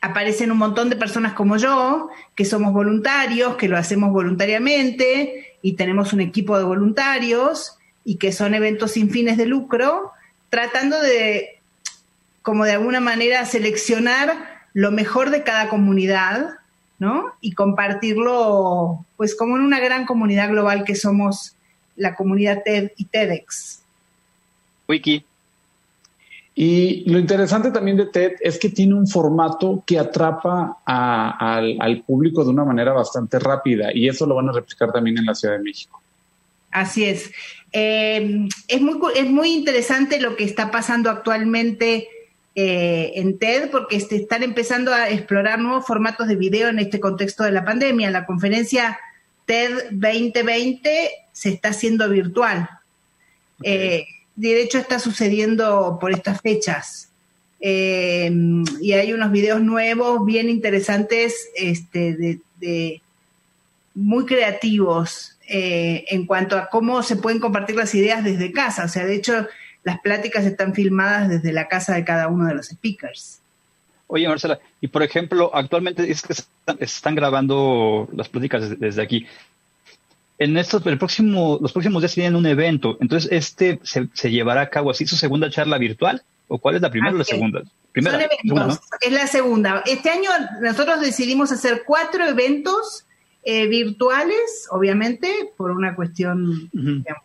aparecen 0.00 0.50
un 0.50 0.56
montón 0.56 0.88
de 0.88 0.96
personas 0.96 1.34
como 1.34 1.58
yo, 1.58 2.08
que 2.34 2.46
somos 2.46 2.72
voluntarios, 2.72 3.56
que 3.56 3.68
lo 3.68 3.76
hacemos 3.76 4.10
voluntariamente 4.10 5.58
y 5.60 5.74
tenemos 5.74 6.14
un 6.14 6.22
equipo 6.22 6.56
de 6.56 6.64
voluntarios 6.64 7.76
y 8.06 8.16
que 8.16 8.32
son 8.32 8.54
eventos 8.54 8.92
sin 8.92 9.10
fines 9.10 9.36
de 9.36 9.44
lucro, 9.44 10.12
tratando 10.48 10.98
de, 10.98 11.60
como 12.40 12.64
de 12.64 12.72
alguna 12.72 13.00
manera, 13.00 13.44
seleccionar 13.44 14.62
lo 14.72 14.90
mejor 14.92 15.28
de 15.28 15.42
cada 15.42 15.68
comunidad, 15.68 16.59
¿no? 17.00 17.32
Y 17.40 17.52
compartirlo, 17.52 19.04
pues 19.16 19.34
como 19.34 19.56
en 19.56 19.62
una 19.62 19.80
gran 19.80 20.06
comunidad 20.06 20.50
global 20.50 20.84
que 20.84 20.94
somos 20.94 21.54
la 21.96 22.14
comunidad 22.14 22.62
TED 22.64 22.92
y 22.96 23.04
TEDx. 23.06 23.82
Wiki. 24.88 25.24
Y 26.54 27.10
lo 27.10 27.18
interesante 27.18 27.70
también 27.70 27.96
de 27.96 28.06
TED 28.06 28.32
es 28.40 28.58
que 28.58 28.68
tiene 28.68 28.94
un 28.94 29.06
formato 29.08 29.82
que 29.86 29.98
atrapa 29.98 30.78
a- 30.84 31.56
al, 31.56 31.76
al 31.80 32.02
público 32.02 32.44
de 32.44 32.50
una 32.50 32.64
manera 32.64 32.92
bastante 32.92 33.38
rápida 33.38 33.90
y 33.94 34.08
eso 34.08 34.26
lo 34.26 34.34
van 34.34 34.48
a 34.50 34.52
replicar 34.52 34.92
también 34.92 35.16
en 35.18 35.24
la 35.26 35.34
Ciudad 35.34 35.56
de 35.56 35.62
México. 35.62 36.02
Así 36.70 37.04
es. 37.04 37.30
Eh, 37.72 38.46
es, 38.68 38.80
muy, 38.82 38.98
es 39.16 39.30
muy 39.30 39.52
interesante 39.52 40.20
lo 40.20 40.36
que 40.36 40.44
está 40.44 40.70
pasando 40.70 41.08
actualmente 41.08 42.08
eh, 42.54 43.12
en 43.14 43.38
TED 43.38 43.70
porque 43.70 44.00
se 44.00 44.16
están 44.16 44.42
empezando 44.42 44.92
a 44.92 45.08
explorar 45.08 45.58
nuevos 45.58 45.86
formatos 45.86 46.28
de 46.28 46.36
video 46.36 46.68
en 46.68 46.78
este 46.78 47.00
contexto 47.00 47.44
de 47.44 47.52
la 47.52 47.64
pandemia. 47.64 48.10
La 48.10 48.26
conferencia 48.26 48.98
TED 49.46 49.90
2020 49.92 51.10
se 51.32 51.48
está 51.50 51.70
haciendo 51.70 52.08
virtual. 52.08 52.68
Eh, 53.62 54.04
de 54.36 54.62
hecho, 54.62 54.78
está 54.78 54.98
sucediendo 54.98 55.98
por 56.00 56.12
estas 56.12 56.40
fechas. 56.40 57.10
Eh, 57.60 58.32
y 58.80 58.92
hay 58.92 59.12
unos 59.12 59.30
videos 59.30 59.60
nuevos 59.60 60.24
bien 60.24 60.48
interesantes, 60.48 61.50
este, 61.54 62.40
de, 62.58 63.02
muy 63.94 64.24
creativos 64.24 65.36
eh, 65.46 66.04
en 66.08 66.26
cuanto 66.26 66.56
a 66.56 66.70
cómo 66.70 67.02
se 67.02 67.16
pueden 67.16 67.40
compartir 67.40 67.76
las 67.76 67.94
ideas 67.94 68.24
desde 68.24 68.52
casa. 68.52 68.84
O 68.84 68.88
sea, 68.88 69.04
de 69.04 69.16
hecho, 69.16 69.46
las 69.82 70.00
pláticas 70.00 70.44
están 70.44 70.74
filmadas 70.74 71.28
desde 71.28 71.52
la 71.52 71.68
casa 71.68 71.94
de 71.94 72.04
cada 72.04 72.28
uno 72.28 72.46
de 72.46 72.54
los 72.54 72.66
speakers. 72.66 73.40
Oye, 74.06 74.28
Marcela, 74.28 74.58
y 74.80 74.88
por 74.88 75.02
ejemplo, 75.02 75.50
actualmente 75.54 76.10
es 76.10 76.22
que 76.22 76.34
están, 76.80 77.14
grabando 77.14 78.08
las 78.12 78.28
pláticas 78.28 78.78
desde, 78.78 79.02
aquí. 79.02 79.26
En 80.38 80.56
estos, 80.56 80.84
el 80.86 80.98
próximo, 80.98 81.58
los 81.60 81.72
próximos 81.72 82.02
días 82.02 82.14
tienen 82.14 82.34
un 82.34 82.46
evento, 82.46 82.96
entonces 83.00 83.30
este 83.30 83.78
se, 83.84 84.08
llevará 84.30 84.62
a 84.62 84.70
cabo 84.70 84.90
así 84.90 85.06
su 85.06 85.16
segunda 85.16 85.48
charla 85.48 85.78
virtual, 85.78 86.22
o 86.48 86.58
cuál 86.58 86.74
es 86.76 86.82
la 86.82 86.90
primera 86.90 87.14
o 87.14 87.18
la 87.18 87.24
segunda? 87.24 87.62
Primera, 87.92 88.18
Son 88.18 88.28
eventos, 88.30 88.80
es 89.00 89.12
la 89.12 89.26
segunda. 89.26 89.82
Este 89.86 90.10
año 90.10 90.30
nosotros 90.60 91.00
decidimos 91.00 91.52
hacer 91.52 91.82
cuatro 91.86 92.24
eventos 92.24 93.04
eh, 93.44 93.68
virtuales, 93.68 94.66
obviamente, 94.70 95.52
por 95.56 95.70
una 95.70 95.94
cuestión 95.94 96.70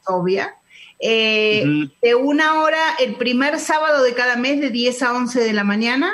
obvia. 0.05 0.55
Eh, 0.99 1.89
de 2.01 2.15
una 2.15 2.61
hora 2.61 2.95
el 2.99 3.15
primer 3.15 3.59
sábado 3.59 4.03
de 4.03 4.13
cada 4.13 4.37
mes 4.37 4.61
de 4.61 4.69
10 4.69 5.03
a 5.03 5.13
11 5.13 5.41
de 5.41 5.53
la 5.53 5.63
mañana. 5.63 6.11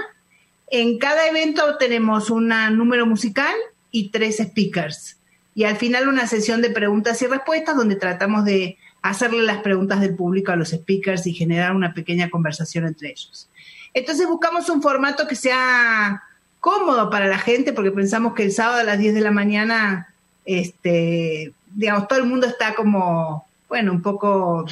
En 0.70 0.98
cada 0.98 1.28
evento 1.28 1.78
tenemos 1.78 2.30
un 2.30 2.50
número 2.78 3.06
musical 3.06 3.54
y 3.92 4.10
tres 4.10 4.38
speakers. 4.38 5.18
Y 5.54 5.66
al 5.66 5.76
final 5.76 6.08
una 6.08 6.28
sesión 6.28 6.62
de 6.62 6.70
preguntas 6.70 7.22
y 7.22 7.28
respuestas 7.28 7.76
donde 7.76 7.96
tratamos 7.96 8.46
de 8.46 8.78
hacerle 9.02 9.44
las 9.44 9.62
preguntas 9.62 10.00
del 10.00 10.16
público 10.16 10.52
a 10.52 10.56
los 10.56 10.70
speakers 10.70 11.28
y 11.28 11.34
generar 11.34 11.76
una 11.76 11.94
pequeña 11.94 12.30
conversación 12.30 12.86
entre 12.86 13.10
ellos. 13.10 13.50
Entonces 13.94 14.28
buscamos 14.28 14.70
un 14.70 14.82
formato 14.82 15.28
que 15.28 15.36
sea 15.36 16.24
cómodo 16.60 17.10
para 17.10 17.28
la 17.28 17.40
gente 17.40 17.74
porque 17.74 17.92
pensamos 17.92 18.34
que 18.34 18.44
el 18.44 18.52
sábado 18.52 18.80
a 18.80 18.84
las 18.84 19.00
10 19.00 19.16
de 19.16 19.22
la 19.22 19.32
mañana, 19.32 20.14
este, 20.46 21.54
digamos, 21.74 22.08
todo 22.08 22.20
el 22.20 22.26
mundo 22.26 22.48
está 22.48 22.76
como 22.76 23.46
bueno, 23.72 23.94
un 23.94 24.02
poco 24.02 24.66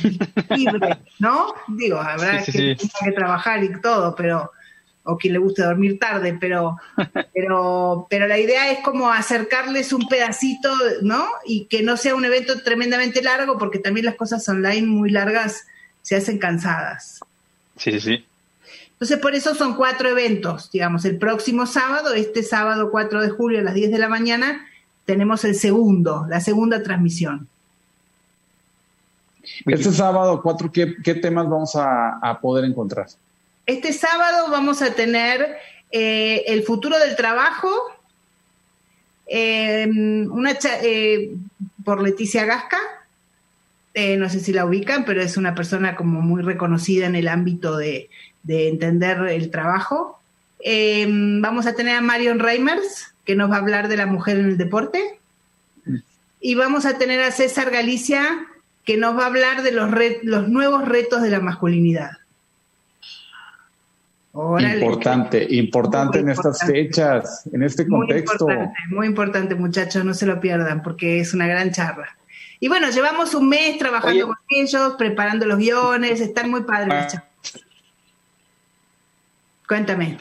libre, 0.50 0.98
¿no? 1.20 1.54
Digo, 1.70 2.00
habrá 2.00 2.44
que, 2.44 2.76
que 2.76 3.12
trabajar 3.14 3.64
y 3.64 3.80
todo, 3.80 4.14
pero 4.14 4.52
o 5.04 5.18
quien 5.18 5.32
le 5.32 5.40
guste 5.40 5.64
dormir 5.64 5.98
tarde, 5.98 6.38
pero, 6.38 6.76
pero, 7.34 8.08
pero 8.10 8.28
la 8.28 8.38
idea 8.38 8.74
es 8.74 8.80
como 8.80 9.10
acercarles 9.10 9.94
un 9.94 10.06
pedacito, 10.10 10.70
¿no? 11.02 11.26
Y 11.46 11.68
que 11.68 11.82
no 11.82 11.96
sea 11.96 12.14
un 12.14 12.26
evento 12.26 12.62
tremendamente 12.62 13.22
largo, 13.22 13.58
porque 13.58 13.80
también 13.80 14.06
las 14.06 14.16
cosas 14.16 14.48
online 14.50 14.86
muy 14.86 15.10
largas 15.12 15.66
se 16.02 16.18
hacen 16.18 16.38
cansadas. 16.38 17.22
Sí, 17.78 17.94
sí, 17.94 18.02
sí. 18.02 18.26
Entonces, 18.92 19.20
por 19.20 19.34
eso 19.34 19.56
son 19.56 19.76
cuatro 19.76 20.10
eventos, 20.10 20.70
digamos, 20.74 21.06
el 21.06 21.18
próximo 21.18 21.68
sábado, 21.68 22.14
este 22.16 22.44
sábado 22.44 22.92
4 22.92 23.22
de 23.22 23.30
julio 23.30 23.60
a 23.60 23.64
las 23.64 23.76
10 23.76 23.92
de 23.92 23.98
la 23.98 24.10
mañana, 24.10 24.68
tenemos 25.06 25.46
el 25.46 25.56
segundo, 25.56 26.26
la 26.28 26.42
segunda 26.42 26.84
transmisión. 26.84 27.48
Este 29.65 29.91
sábado, 29.91 30.41
cuatro, 30.41 30.71
¿qué, 30.71 31.15
temas 31.15 31.49
vamos 31.49 31.75
a, 31.75 32.39
poder 32.41 32.65
encontrar? 32.65 33.08
Este 33.65 33.93
sábado 33.93 34.49
vamos 34.49 34.82
a 34.82 34.93
tener 34.93 35.58
eh, 35.91 36.43
el 36.47 36.63
futuro 36.63 36.97
del 36.99 37.15
trabajo, 37.15 37.69
em, 39.28 40.30
una 40.32 40.58
eh, 40.82 41.32
por 41.84 42.02
Leticia 42.02 42.45
Gasca, 42.45 42.80
eh, 43.93 44.17
no 44.17 44.30
sé 44.30 44.39
si 44.39 44.54
la 44.54 44.65
ubican, 44.65 45.06
pero 45.06 45.21
es 45.21 45.38
una 45.38 45.56
persona 45.56 45.95
como 45.95 46.21
muy 46.21 46.41
reconocida 46.41 47.06
en 47.06 47.15
el 47.15 47.28
ámbito 47.28 47.78
de, 47.78 48.10
de 48.43 48.69
entender 48.69 49.19
el 49.30 49.49
trabajo. 49.49 50.19
Vamos 50.65 51.65
a 51.65 51.73
tener 51.73 51.95
a 51.95 52.02
Marion 52.02 52.39
Reimers, 52.39 53.13
que 53.25 53.36
nos 53.36 53.49
va 53.52 53.56
a 53.56 53.60
hablar 53.60 53.88
de 53.88 53.97
la 53.97 54.06
mujer 54.06 54.38
en 54.38 54.45
el 54.45 54.58
deporte. 54.58 55.19
Mm. 55.86 55.97
Y 56.41 56.56
vamos 56.56 56.86
a 56.86 56.97
tener 56.97 57.21
a 57.21 57.32
César 57.32 57.69
Galicia, 57.71 58.47
que 58.89 58.97
nos 58.97 59.15
va 59.15 59.25
a 59.25 59.28
hablar 59.28 59.62
de 59.62 59.71
los, 59.71 59.88
los 60.23 60.49
nuevos 60.49 60.88
retos 60.88 61.21
de 61.21 61.30
la 61.30 61.39
masculinidad. 61.39 62.10
importante, 64.34 65.45
importante 65.47 66.17
en 66.17 66.30
estas 66.30 66.65
fechas, 66.65 67.47
en 67.54 67.62
este 67.62 67.88
contexto. 67.88 68.47
Muy 68.47 68.56
importante, 68.56 68.95
muy 68.95 69.06
importante, 69.06 69.54
muchachos, 69.54 70.04
no 70.04 70.15
se 70.15 70.25
lo 70.25 70.39
pierdan 70.39 70.82
porque 70.82 71.19
es 71.19 71.36
una 71.36 71.45
gran 71.45 71.71
charla. 71.71 72.17
Y 72.60 72.67
bueno, 72.67 72.89
llevamos 72.89 73.36
un 73.36 73.47
mes 73.47 73.78
trabajando 73.78 74.25
con 74.25 74.38
ellos, 74.49 74.95
preparando 74.97 75.45
los 75.45 75.60
guiones, 75.60 76.19
están 76.19 76.49
muy 76.49 76.63
padres. 76.63 77.13
Ah. 77.13 77.23
Cuéntame. 79.67 80.17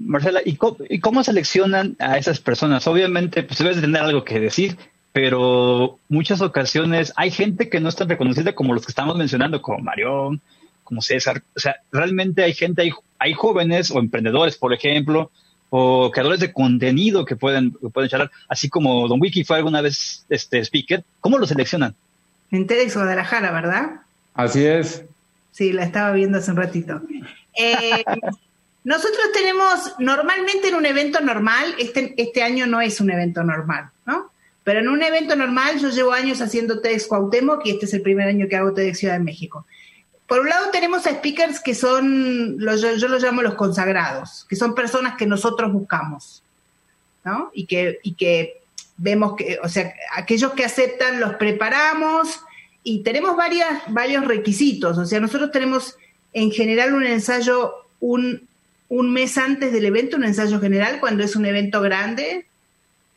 Marcela, 0.00 0.40
¿y 0.44 0.56
cómo, 0.56 1.22
seleccionan 1.22 1.94
a 2.00 2.18
esas 2.18 2.40
personas? 2.40 2.88
Obviamente, 2.88 3.44
pues 3.44 3.60
debes 3.60 3.76
de 3.76 3.82
tener 3.82 4.02
algo 4.02 4.24
que 4.24 4.40
decir, 4.40 4.76
pero 5.14 6.00
muchas 6.08 6.40
ocasiones 6.40 7.12
hay 7.14 7.30
gente 7.30 7.68
que 7.68 7.78
no 7.78 7.88
es 7.88 7.94
tan 7.94 8.08
reconocida 8.08 8.52
como 8.52 8.74
los 8.74 8.84
que 8.84 8.90
estamos 8.90 9.16
mencionando, 9.16 9.62
como 9.62 9.78
Marión, 9.78 10.40
como 10.82 11.02
César. 11.02 11.40
O 11.54 11.60
sea, 11.60 11.76
realmente 11.92 12.42
hay 12.42 12.52
gente, 12.52 12.82
hay, 12.82 12.90
hay 13.20 13.32
jóvenes 13.32 13.92
o 13.92 14.00
emprendedores, 14.00 14.56
por 14.56 14.74
ejemplo, 14.74 15.30
o 15.70 16.10
creadores 16.10 16.40
de 16.40 16.52
contenido 16.52 17.24
que 17.24 17.36
pueden, 17.36 17.70
pueden 17.70 18.10
charlar, 18.10 18.32
así 18.48 18.68
como 18.68 19.06
Don 19.06 19.20
Wiki 19.20 19.44
fue 19.44 19.58
alguna 19.58 19.82
vez 19.82 20.26
este 20.30 20.58
speaker. 20.64 21.04
¿Cómo 21.20 21.38
lo 21.38 21.46
seleccionan? 21.46 21.94
En 22.50 22.66
TEDx 22.66 22.96
Guadalajara, 22.96 23.52
¿verdad? 23.52 24.00
Así 24.34 24.66
es. 24.66 25.04
Sí, 25.52 25.72
la 25.72 25.84
estaba 25.84 26.10
viendo 26.10 26.38
hace 26.38 26.50
un 26.50 26.56
ratito. 26.56 27.00
Eh, 27.56 28.02
nosotros 28.82 29.30
tenemos, 29.32 29.94
normalmente 30.00 30.70
en 30.70 30.74
un 30.74 30.86
evento 30.86 31.20
normal, 31.20 31.76
este, 31.78 32.14
este 32.16 32.42
año 32.42 32.66
no 32.66 32.80
es 32.80 33.00
un 33.00 33.12
evento 33.12 33.44
normal, 33.44 33.90
¿no? 33.93 33.93
Pero 34.64 34.80
en 34.80 34.88
un 34.88 35.02
evento 35.02 35.36
normal, 35.36 35.78
yo 35.78 35.90
llevo 35.90 36.12
años 36.12 36.40
haciendo 36.40 36.80
TEDx 36.80 37.06
Cuauhtémoc 37.06 37.64
y 37.66 37.70
este 37.70 37.84
es 37.84 37.94
el 37.94 38.02
primer 38.02 38.28
año 38.28 38.48
que 38.48 38.56
hago 38.56 38.72
TEDx 38.72 38.98
Ciudad 38.98 39.14
de 39.14 39.24
México. 39.24 39.66
Por 40.26 40.40
un 40.40 40.48
lado 40.48 40.70
tenemos 40.70 41.06
a 41.06 41.10
speakers 41.10 41.60
que 41.60 41.74
son, 41.74 42.58
yo, 42.58 43.08
los 43.08 43.22
llamo 43.22 43.42
los 43.42 43.54
consagrados, 43.54 44.46
que 44.48 44.56
son 44.56 44.74
personas 44.74 45.16
que 45.16 45.26
nosotros 45.26 45.70
buscamos, 45.70 46.42
¿no? 47.24 47.50
Y 47.52 47.66
que, 47.66 47.98
y 48.02 48.14
que 48.14 48.62
vemos 48.96 49.36
que, 49.36 49.58
o 49.62 49.68
sea, 49.68 49.92
aquellos 50.16 50.52
que 50.52 50.64
aceptan 50.64 51.20
los 51.20 51.34
preparamos 51.34 52.40
y 52.82 53.02
tenemos 53.02 53.36
varias, 53.36 53.82
varios 53.88 54.26
requisitos. 54.26 54.96
O 54.96 55.04
sea, 55.04 55.20
nosotros 55.20 55.50
tenemos 55.50 55.98
en 56.32 56.50
general 56.50 56.94
un 56.94 57.04
ensayo 57.04 57.74
un, 58.00 58.48
un 58.88 59.12
mes 59.12 59.36
antes 59.36 59.72
del 59.72 59.84
evento, 59.84 60.16
un 60.16 60.24
ensayo 60.24 60.58
general, 60.58 61.00
cuando 61.00 61.22
es 61.22 61.36
un 61.36 61.44
evento 61.44 61.82
grande, 61.82 62.46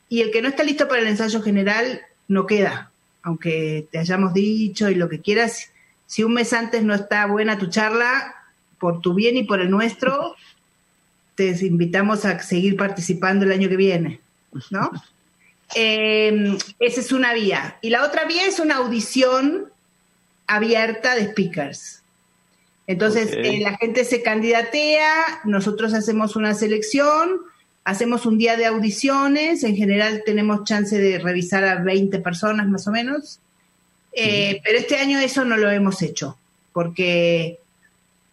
y 0.10 0.22
el 0.22 0.32
que 0.32 0.42
no 0.42 0.50
está 0.50 0.64
listo 0.64 0.88
para 0.88 1.02
el 1.02 1.08
ensayo 1.08 1.42
general 1.42 2.02
no 2.28 2.46
queda, 2.46 2.92
aunque 3.24 3.88
te 3.92 4.00
hayamos 4.00 4.34
dicho 4.34 4.90
y 4.90 4.96
lo 4.96 5.10
que 5.10 5.22
quieras. 5.22 5.72
Si 6.06 6.24
un 6.24 6.34
mes 6.34 6.54
antes 6.54 6.84
no 6.84 6.94
está 6.94 7.26
buena 7.26 7.58
tu 7.58 7.68
charla, 7.68 8.36
por 8.80 9.02
tu 9.02 9.14
bien 9.14 9.38
y 9.38 9.44
por 9.44 9.60
el 9.60 9.70
nuestro, 9.70 10.36
te 11.36 11.50
invitamos 11.66 12.26
a 12.26 12.40
seguir 12.40 12.78
participando 12.78 13.46
el 13.46 13.52
año 13.52 13.70
que 13.70 13.78
viene, 13.78 14.22
¿no? 14.72 14.92
Eh, 15.76 16.58
esa 16.80 17.02
es 17.02 17.12
una 17.12 17.34
vía. 17.34 17.78
Y 17.82 17.90
la 17.90 18.06
otra 18.06 18.24
vía 18.24 18.46
es 18.46 18.58
una 18.58 18.78
audición 18.78 19.70
abierta 20.48 21.14
de 21.14 21.28
speakers. 21.28 22.04
Entonces, 22.88 23.32
eh, 23.34 23.60
la 23.60 23.76
gente 23.76 24.06
se 24.06 24.24
candidatea, 24.24 25.42
nosotros 25.44 25.94
hacemos 25.94 26.38
una 26.38 26.54
selección, 26.54 27.42
Hacemos 27.88 28.26
un 28.26 28.38
día 28.38 28.58
de 28.58 28.66
audiciones, 28.66 29.64
en 29.64 29.78
general 29.78 30.24
tenemos 30.26 30.66
chance 30.66 31.00
de 31.00 31.20
revisar 31.20 31.64
a 31.64 31.82
20 31.82 32.20
personas 32.20 32.68
más 32.68 32.86
o 32.86 32.92
menos, 32.92 33.40
eh, 34.12 34.60
pero 34.66 34.78
este 34.78 34.98
año 34.98 35.20
eso 35.20 35.46
no 35.46 35.56
lo 35.56 35.72
hemos 35.72 36.02
hecho, 36.02 36.38
porque, 36.74 37.60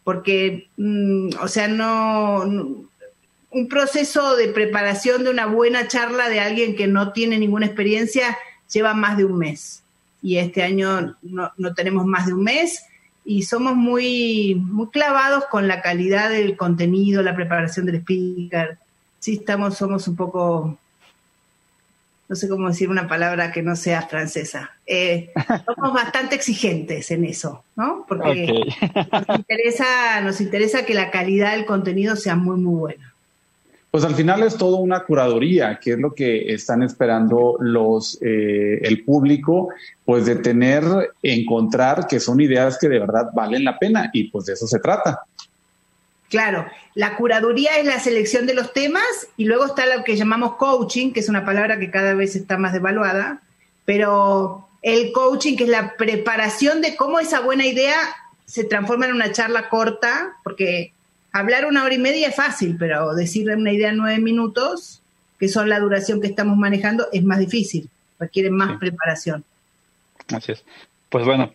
porque 0.02 0.66
mm, 0.76 1.36
o 1.40 1.46
sea, 1.46 1.68
no, 1.68 2.40
un 2.40 3.68
proceso 3.68 4.34
de 4.34 4.48
preparación 4.48 5.22
de 5.22 5.30
una 5.30 5.46
buena 5.46 5.86
charla 5.86 6.28
de 6.28 6.40
alguien 6.40 6.74
que 6.74 6.88
no 6.88 7.12
tiene 7.12 7.38
ninguna 7.38 7.66
experiencia 7.66 8.36
lleva 8.72 8.92
más 8.92 9.16
de 9.16 9.24
un 9.24 9.38
mes. 9.38 9.84
Y 10.20 10.38
este 10.38 10.64
año 10.64 11.16
no, 11.22 11.52
no 11.56 11.74
tenemos 11.74 12.06
más 12.06 12.26
de 12.26 12.34
un 12.34 12.42
mes. 12.42 12.86
Y 13.24 13.44
somos 13.44 13.76
muy, 13.76 14.56
muy 14.56 14.88
clavados 14.90 15.44
con 15.48 15.68
la 15.68 15.80
calidad 15.80 16.28
del 16.28 16.56
contenido, 16.56 17.22
la 17.22 17.36
preparación 17.36 17.86
del 17.86 18.00
speaker 18.00 18.78
sí 19.24 19.36
estamos, 19.36 19.78
somos 19.78 20.06
un 20.06 20.16
poco, 20.16 20.76
no 22.28 22.36
sé 22.36 22.46
cómo 22.46 22.68
decir 22.68 22.90
una 22.90 23.08
palabra 23.08 23.52
que 23.52 23.62
no 23.62 23.74
sea 23.74 24.02
francesa. 24.02 24.72
Eh, 24.86 25.30
somos 25.64 25.94
bastante 25.94 26.34
exigentes 26.34 27.10
en 27.10 27.24
eso, 27.24 27.64
¿no? 27.74 28.04
Porque 28.06 28.52
nos 29.10 29.38
interesa, 29.38 30.20
nos 30.20 30.42
interesa 30.42 30.84
que 30.84 30.92
la 30.92 31.10
calidad 31.10 31.52
del 31.52 31.64
contenido 31.64 32.16
sea 32.16 32.36
muy, 32.36 32.58
muy 32.58 32.74
buena. 32.74 33.14
Pues 33.90 34.04
al 34.04 34.14
final 34.14 34.42
es 34.42 34.58
todo 34.58 34.76
una 34.76 35.04
curaduría, 35.04 35.78
que 35.80 35.92
es 35.92 35.98
lo 35.98 36.12
que 36.14 36.52
están 36.52 36.82
esperando 36.82 37.56
los 37.60 38.18
eh, 38.20 38.80
el 38.82 39.04
público, 39.04 39.68
pues 40.04 40.26
de 40.26 40.36
tener, 40.36 40.84
encontrar 41.22 42.06
que 42.06 42.20
son 42.20 42.42
ideas 42.42 42.76
que 42.78 42.90
de 42.90 42.98
verdad 42.98 43.30
valen 43.32 43.64
la 43.64 43.78
pena 43.78 44.10
y 44.12 44.24
pues 44.24 44.44
de 44.44 44.52
eso 44.52 44.66
se 44.66 44.80
trata. 44.80 45.20
Claro, 46.34 46.66
la 46.96 47.14
curaduría 47.14 47.78
es 47.78 47.86
la 47.86 48.00
selección 48.00 48.44
de 48.44 48.54
los 48.54 48.72
temas 48.72 49.28
y 49.36 49.44
luego 49.44 49.66
está 49.66 49.86
lo 49.86 50.02
que 50.02 50.16
llamamos 50.16 50.56
coaching, 50.56 51.12
que 51.12 51.20
es 51.20 51.28
una 51.28 51.44
palabra 51.44 51.78
que 51.78 51.92
cada 51.92 52.14
vez 52.14 52.34
está 52.34 52.58
más 52.58 52.72
devaluada, 52.72 53.40
pero 53.84 54.66
el 54.82 55.12
coaching, 55.12 55.56
que 55.56 55.62
es 55.62 55.70
la 55.70 55.96
preparación 55.96 56.80
de 56.80 56.96
cómo 56.96 57.20
esa 57.20 57.38
buena 57.38 57.66
idea 57.66 57.94
se 58.46 58.64
transforma 58.64 59.06
en 59.06 59.12
una 59.12 59.30
charla 59.30 59.68
corta, 59.68 60.32
porque 60.42 60.92
hablar 61.30 61.66
una 61.66 61.84
hora 61.84 61.94
y 61.94 61.98
media 61.98 62.26
es 62.26 62.34
fácil, 62.34 62.74
pero 62.80 63.14
decirle 63.14 63.54
una 63.54 63.70
idea 63.70 63.90
en 63.90 63.98
nueve 63.98 64.18
minutos, 64.18 65.02
que 65.38 65.46
son 65.46 65.68
la 65.68 65.78
duración 65.78 66.20
que 66.20 66.26
estamos 66.26 66.56
manejando, 66.56 67.06
es 67.12 67.22
más 67.22 67.38
difícil, 67.38 67.88
requiere 68.18 68.50
más 68.50 68.76
preparación. 68.80 69.44
Así 70.34 70.50
es. 70.50 70.64
Pues 71.10 71.24
bueno, 71.24 71.52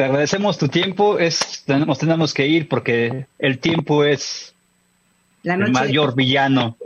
te 0.00 0.06
agradecemos 0.06 0.56
tu 0.56 0.68
tiempo, 0.68 1.18
es, 1.18 1.62
tenemos, 1.66 1.98
tenemos 1.98 2.32
que 2.32 2.46
ir 2.46 2.70
porque 2.70 3.26
el 3.38 3.58
tiempo 3.58 4.02
es 4.02 4.54
el 5.44 5.70
mayor 5.70 6.14
villano. 6.14 6.78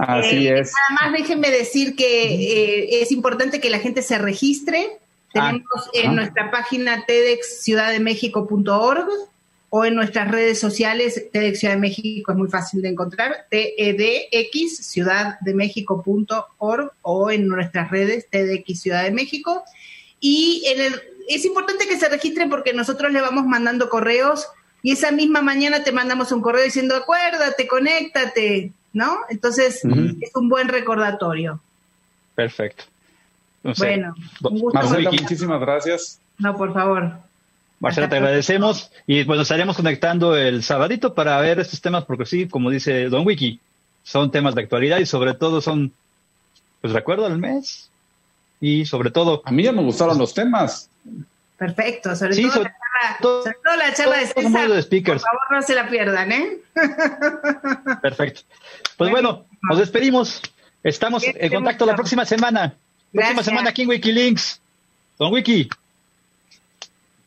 Así 0.00 0.48
eh, 0.48 0.58
es. 0.58 0.72
Nada 0.90 1.02
más 1.02 1.12
déjenme 1.12 1.52
decir 1.52 1.94
que 1.94 2.34
eh, 2.34 3.02
es 3.02 3.12
importante 3.12 3.60
que 3.60 3.70
la 3.70 3.78
gente 3.78 4.02
se 4.02 4.18
registre. 4.18 4.98
Ah, 5.36 5.52
Tenemos 5.52 5.88
en 5.92 6.16
nuestra 6.16 6.50
página 6.50 7.04
tedxciudaddemexico.org 7.06 9.06
o 9.68 9.84
en 9.84 9.94
nuestras 9.94 10.32
redes 10.32 10.58
sociales, 10.58 11.28
TEDx 11.32 11.60
Ciudad 11.60 11.74
de 11.74 11.80
México 11.80 12.32
es 12.32 12.38
muy 12.38 12.48
fácil 12.48 12.82
de 12.82 12.88
encontrar, 12.88 13.46
TEDX 13.50 14.78
ciudaddemexico.org 14.78 16.90
o 17.02 17.30
en 17.30 17.46
nuestras 17.46 17.88
redes 17.88 18.26
TEDx 18.30 18.80
Ciudad 18.80 19.04
de 19.04 19.12
México. 19.12 19.62
Y 20.18 20.64
en 20.66 20.80
el, 20.80 21.00
es 21.34 21.44
importante 21.44 21.86
que 21.86 21.98
se 21.98 22.08
registren 22.08 22.50
porque 22.50 22.72
nosotros 22.72 23.12
le 23.12 23.20
vamos 23.20 23.44
mandando 23.46 23.88
correos 23.88 24.46
y 24.82 24.92
esa 24.92 25.10
misma 25.12 25.42
mañana 25.42 25.84
te 25.84 25.92
mandamos 25.92 26.32
un 26.32 26.40
correo 26.40 26.64
diciendo 26.64 26.96
acuérdate, 26.96 27.66
conéctate, 27.66 28.72
¿no? 28.92 29.18
Entonces 29.28 29.84
es 29.84 30.34
un 30.34 30.48
buen 30.48 30.68
recordatorio. 30.68 31.60
Perfecto. 32.34 32.84
bueno, 33.62 34.14
un 34.42 34.58
gusto. 34.58 34.78
Marcela, 34.78 35.10
muchísimas 35.10 35.60
gracias. 35.60 36.20
No, 36.38 36.56
por 36.56 36.72
favor. 36.72 37.12
Marcela, 37.78 38.08
te 38.08 38.16
agradecemos 38.16 38.90
y 39.06 39.24
bueno, 39.24 39.42
estaremos 39.42 39.76
conectando 39.76 40.36
el 40.36 40.62
sabadito 40.62 41.14
para 41.14 41.40
ver 41.40 41.60
estos 41.60 41.80
temas 41.80 42.04
porque 42.04 42.26
sí, 42.26 42.48
como 42.48 42.70
dice 42.70 43.08
Don 43.08 43.26
Wiki, 43.26 43.60
son 44.02 44.30
temas 44.30 44.54
de 44.54 44.62
actualidad 44.62 44.98
y 44.98 45.06
sobre 45.06 45.34
todo 45.34 45.60
son, 45.60 45.92
pues 46.80 46.92
recuerdo 46.92 47.26
el 47.26 47.38
mes, 47.38 47.90
y 48.60 48.84
sobre 48.84 49.10
todo... 49.10 49.42
A 49.44 49.50
mí 49.50 49.62
ya 49.62 49.72
me 49.72 49.82
gustaron 49.82 50.18
los 50.18 50.34
temas. 50.34 50.89
Perfecto, 51.56 52.16
sobre, 52.16 52.36
todo, 52.36 52.62
la 52.62 52.72
charla, 52.72 53.18
sobre 53.20 53.56
todo 53.62 53.76
la 53.76 53.94
charla 53.94 54.16
de 54.16 54.26
César, 54.28 55.04
por 55.04 55.20
favor 55.20 55.40
no 55.50 55.62
se 55.62 55.74
la 55.74 55.88
pierdan, 55.90 56.32
¿eh? 56.32 56.58
Perfecto. 58.02 58.40
Pues 58.96 59.10
bueno, 59.10 59.44
nos 59.68 59.78
despedimos. 59.78 60.40
Estamos 60.82 61.22
en 61.22 61.52
contacto 61.52 61.84
la 61.84 61.94
próxima 61.94 62.24
semana. 62.24 62.74
Próxima 63.12 63.42
semana 63.42 63.70
aquí 63.70 63.82
en 63.82 63.90
Wikilinks. 63.90 64.58
Don 65.18 65.32
Wiki. 65.34 65.68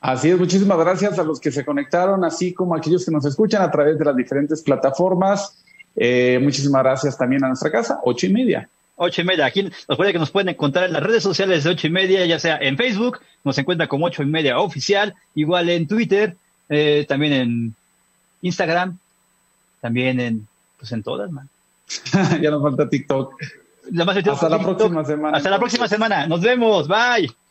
Así 0.02 0.32
es, 0.32 0.40
muchísimas 0.40 0.80
gracias 0.80 1.20
a 1.20 1.24
los 1.24 1.40
que 1.40 1.52
se 1.52 1.64
conectaron, 1.64 2.26
así 2.26 2.54
como 2.54 2.74
a 2.74 2.80
aquellos 2.80 3.06
que 3.06 3.12
nos 3.12 3.26
escuchan 3.26 3.62
a 3.62 3.70
través 3.70 4.00
de 4.00 4.06
las 4.06 4.16
diferentes 4.16 4.64
plataformas. 4.64 5.64
Eh, 5.96 6.40
muchísimas 6.42 6.82
gracias 6.82 7.16
también 7.16 7.44
a 7.44 7.50
nuestra 7.50 7.72
casa, 7.72 8.00
ocho 8.04 8.26
y 8.26 8.34
media 8.34 8.68
ocho 8.96 9.22
y 9.22 9.26
media. 9.26 9.46
Aquí 9.46 9.64
nos 9.64 9.98
puede 9.98 10.14
que 10.14 10.20
nos 10.20 10.32
pueden 10.32 10.50
encontrar 10.50 10.86
en 10.86 10.94
las 10.94 11.04
redes 11.04 11.24
sociales 11.24 11.64
de 11.64 11.70
ocho 11.70 11.88
y 11.88 11.92
media, 11.92 12.26
ya 12.26 12.40
sea 12.40 12.58
en 12.58 12.78
Facebook, 12.78 13.20
nos 13.44 13.58
encuentra 13.58 13.88
como 13.88 14.06
ocho 14.06 14.24
y 14.24 14.26
media 14.26 14.60
oficial, 14.60 15.16
igual 15.36 15.70
en 15.70 15.88
Twitter, 15.88 16.36
eh, 16.70 17.06
también 17.08 17.34
en 17.34 17.76
Instagram, 18.42 18.98
también 19.82 20.20
en, 20.20 20.48
pues 20.78 20.92
en 20.92 21.04
todas, 21.04 21.32
man. 21.32 21.50
ya 22.42 22.52
nos 22.52 22.62
falta 22.62 22.88
TikTok. 22.90 23.36
Hasta 24.34 24.50
la 24.50 24.60
próxima 24.60 25.04
semana. 25.04 25.38
Hasta 25.38 25.50
la 25.50 25.60
próxima 25.60 25.88
semana. 25.88 26.28
Nos 26.28 26.42
vemos. 26.42 26.88
Bye. 26.88 27.43